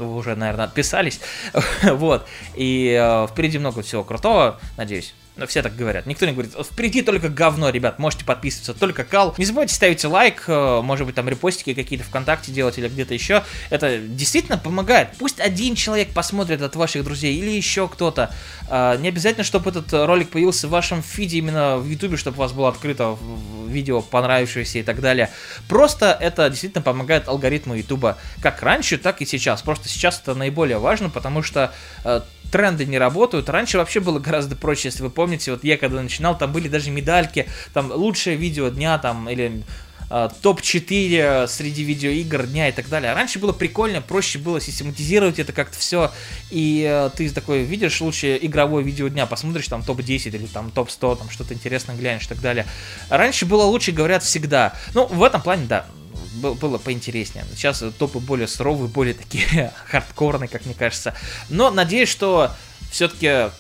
вы 0.07 0.17
уже, 0.17 0.37
наверное, 0.37 0.67
отписались. 0.67 1.21
вот. 1.83 2.27
И 2.55 2.97
э, 3.01 3.27
впереди 3.29 3.59
много 3.59 3.83
всего 3.83 4.05
крутого, 4.05 4.61
надеюсь. 4.77 5.15
Но 5.41 5.47
все 5.47 5.63
так 5.63 5.75
говорят. 5.75 6.05
Никто 6.05 6.27
не 6.27 6.33
говорит, 6.33 6.53
впереди 6.53 7.01
только 7.01 7.31
говно, 7.31 7.71
ребят, 7.71 7.99
можете 7.99 8.27
подписываться, 8.27 8.75
только 8.75 9.05
кал. 9.05 9.35
Не 9.39 9.47
забывайте 9.47 9.75
ставить 9.75 10.05
лайк, 10.05 10.45
э, 10.47 10.81
может 10.83 11.07
быть, 11.07 11.15
там 11.15 11.31
репостики 11.31 11.73
какие-то 11.73 12.05
ВКонтакте 12.05 12.53
делать 12.53 12.77
или 12.77 12.89
где-то 12.89 13.15
еще. 13.15 13.43
Это 13.71 13.97
действительно 13.97 14.59
помогает. 14.59 15.09
Пусть 15.19 15.41
один 15.41 15.77
человек 15.77 16.13
посмотрит 16.13 16.61
от 16.61 16.77
ваших 16.77 17.05
друзей 17.05 17.37
или 17.37 17.49
еще 17.49 17.89
кто-то. 17.89 18.35
Э, 18.69 18.99
не 19.01 19.09
обязательно, 19.09 19.43
чтобы 19.43 19.71
этот 19.71 19.91
ролик 19.95 20.29
появился 20.29 20.69
в 20.69 20.73
вашем 20.73 21.03
фиде 21.03 21.39
именно 21.39 21.79
в 21.79 21.89
Ютубе, 21.89 22.19
чтобы 22.19 22.37
у 22.37 22.41
вас 22.41 22.53
было 22.53 22.69
открыто 22.69 23.17
видео 23.67 24.03
понравившееся 24.03 24.81
и 24.81 24.83
так 24.83 25.01
далее. 25.01 25.31
Просто 25.71 26.19
это 26.21 26.51
действительно 26.51 26.83
помогает 26.83 27.29
алгоритму 27.29 27.77
Ютуба 27.77 28.19
как 28.43 28.63
раньше, 28.63 28.99
так 28.99 29.23
и 29.23 29.25
сейчас. 29.25 29.63
Просто 29.63 29.89
сейчас 29.89 30.21
это 30.21 30.35
наиболее 30.35 30.77
важно, 30.77 31.09
потому 31.09 31.43
что 31.43 31.73
э, 32.05 32.21
тренды 32.51 32.85
не 32.87 32.99
работают. 32.99 33.49
Раньше 33.49 33.79
вообще 33.79 34.01
было 34.01 34.19
гораздо 34.19 34.57
проще, 34.57 34.89
если 34.89 35.03
вы 35.03 35.11
помните, 35.11 35.51
вот 35.51 35.65
я 35.65 35.77
когда 35.77 36.03
начинал, 36.03 36.37
там 36.37 36.53
были 36.53 36.69
даже 36.69 36.91
медальки, 36.91 37.47
там 37.73 37.91
лучшее 37.93 38.37
видео 38.37 38.69
дня, 38.69 38.99
там, 38.99 39.29
или 39.29 39.63
э, 40.11 40.29
топ-4 40.43 41.47
среди 41.49 41.85
видеоигр 41.85 42.47
дня 42.47 42.69
и 42.69 42.73
так 42.73 42.89
далее. 42.89 43.13
А 43.13 43.15
раньше 43.15 43.39
было 43.39 43.53
прикольно, 43.53 44.01
проще 44.01 44.39
было 44.39 44.61
систематизировать 44.61 45.39
это 45.39 45.53
как-то 45.53 45.79
все, 45.79 46.13
и 46.51 46.87
э, 46.89 47.11
ты 47.17 47.31
такой 47.31 47.63
видишь 47.63 48.01
лучшее 48.01 48.45
игровое 48.45 48.85
видео 48.85 49.09
дня, 49.09 49.27
посмотришь 49.27 49.69
там 49.69 49.83
топ-10 49.83 50.29
или 50.29 50.47
там 50.47 50.71
топ-100, 50.71 51.19
там 51.19 51.31
что-то 51.31 51.55
интересное 51.55 51.97
глянешь 51.97 52.27
и 52.27 52.29
так 52.29 52.41
далее. 52.41 52.67
раньше 53.09 53.47
было 53.47 53.63
лучше, 53.63 53.93
говорят, 53.93 54.23
всегда. 54.23 54.75
Ну, 54.95 55.07
в 55.07 55.23
этом 55.23 55.43
плане, 55.43 55.67
да, 55.67 55.87
было 56.35 56.79
поинтереснее. 56.79 57.45
Сейчас 57.55 57.83
топы 57.99 58.19
более 58.19 58.49
суровые, 58.49 58.89
более 58.89 59.15
такие 59.15 59.73
хардкорные, 59.91 60.49
как 60.49 60.65
мне 60.67 60.75
кажется. 60.75 61.15
Но 61.49 61.71
надеюсь, 61.71 62.09
что 62.09 62.53
все-таки 62.91 63.51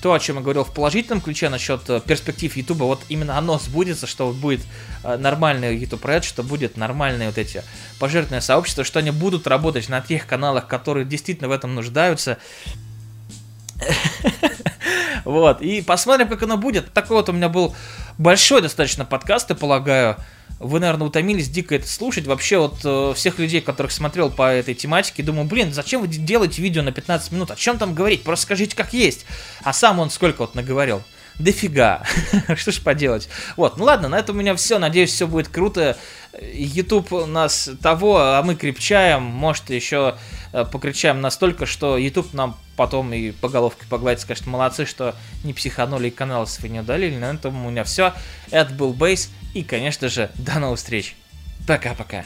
то, 0.00 0.12
о 0.12 0.20
чем 0.20 0.36
я 0.36 0.42
говорил 0.42 0.64
в 0.64 0.72
положительном 0.72 1.20
ключе 1.20 1.48
насчет 1.48 1.88
э, 1.90 2.00
перспектив 2.00 2.56
Ютуба, 2.56 2.84
вот 2.84 3.00
именно 3.08 3.36
оно 3.36 3.58
сбудется, 3.58 4.06
что 4.06 4.32
будет 4.32 4.60
э, 5.02 5.16
нормальный 5.16 5.76
YouTube 5.76 6.00
проект, 6.00 6.24
что 6.24 6.42
будет 6.42 6.76
нормальные 6.76 7.28
вот 7.28 7.38
эти 7.38 7.64
пожертвованные 7.98 8.40
сообщества, 8.40 8.84
что 8.84 9.00
они 9.00 9.10
будут 9.10 9.46
работать 9.48 9.88
на 9.88 10.00
тех 10.00 10.26
каналах, 10.26 10.68
которые 10.68 11.04
действительно 11.04 11.48
в 11.48 11.52
этом 11.52 11.74
нуждаются. 11.74 12.38
Вот, 15.24 15.60
и 15.60 15.82
посмотрим, 15.82 16.28
как 16.28 16.42
оно 16.44 16.56
будет. 16.56 16.92
Такой 16.94 17.18
вот 17.18 17.28
у 17.28 17.32
меня 17.32 17.50
был 17.50 17.74
большой 18.18 18.60
достаточно 18.60 19.04
подкаст, 19.04 19.50
я 19.50 19.56
полагаю. 19.56 20.16
Вы, 20.58 20.80
наверное, 20.80 21.06
утомились 21.06 21.48
дико 21.48 21.76
это 21.76 21.86
слушать. 21.86 22.26
Вообще, 22.26 22.58
вот 22.58 22.80
э, 22.84 23.12
всех 23.14 23.38
людей, 23.38 23.60
которых 23.60 23.92
смотрел 23.92 24.28
по 24.28 24.52
этой 24.52 24.74
тематике, 24.74 25.22
думаю, 25.22 25.46
блин, 25.46 25.72
зачем 25.72 26.00
вы 26.00 26.08
делаете 26.08 26.60
видео 26.60 26.82
на 26.82 26.90
15 26.90 27.30
минут? 27.30 27.52
О 27.52 27.56
чем 27.56 27.78
там 27.78 27.94
говорить? 27.94 28.24
Просто 28.24 28.44
скажите, 28.46 28.74
как 28.74 28.92
есть. 28.92 29.24
А 29.62 29.72
сам 29.72 30.00
он 30.00 30.10
сколько 30.10 30.40
вот 30.40 30.56
наговорил? 30.56 31.02
Дофига. 31.38 32.02
Что 32.56 32.72
ж 32.72 32.80
поделать. 32.80 33.28
Вот, 33.56 33.76
ну 33.76 33.84
ладно, 33.84 34.08
на 34.08 34.18
этом 34.18 34.36
у 34.36 34.38
меня 34.40 34.54
все. 34.56 34.78
Надеюсь, 34.78 35.12
все 35.12 35.26
будет 35.26 35.48
круто. 35.48 35.96
YouTube 36.40 37.26
нас 37.26 37.70
того, 37.82 38.18
а 38.18 38.42
мы 38.42 38.54
крепчаем. 38.54 39.22
Может, 39.22 39.70
еще 39.70 40.16
э, 40.52 40.64
покричаем 40.64 41.20
настолько, 41.20 41.66
что 41.66 41.96
YouTube 41.96 42.32
нам 42.32 42.56
потом 42.76 43.12
и 43.12 43.32
по 43.32 43.48
головке 43.48 43.84
погладит, 43.88 44.20
скажет, 44.20 44.46
молодцы, 44.46 44.86
что 44.86 45.14
не 45.44 45.52
психанули 45.52 46.08
и 46.08 46.12
канал 46.12 46.46
свой 46.46 46.70
не 46.70 46.80
удалили. 46.80 47.16
На 47.16 47.32
этом 47.32 47.66
у 47.66 47.70
меня 47.70 47.84
все. 47.84 48.12
Это 48.50 48.72
был 48.74 48.92
Бейс. 48.92 49.30
И, 49.54 49.62
конечно 49.62 50.08
же, 50.08 50.30
до 50.36 50.58
новых 50.58 50.78
встреч. 50.78 51.16
Пока-пока. 51.66 52.24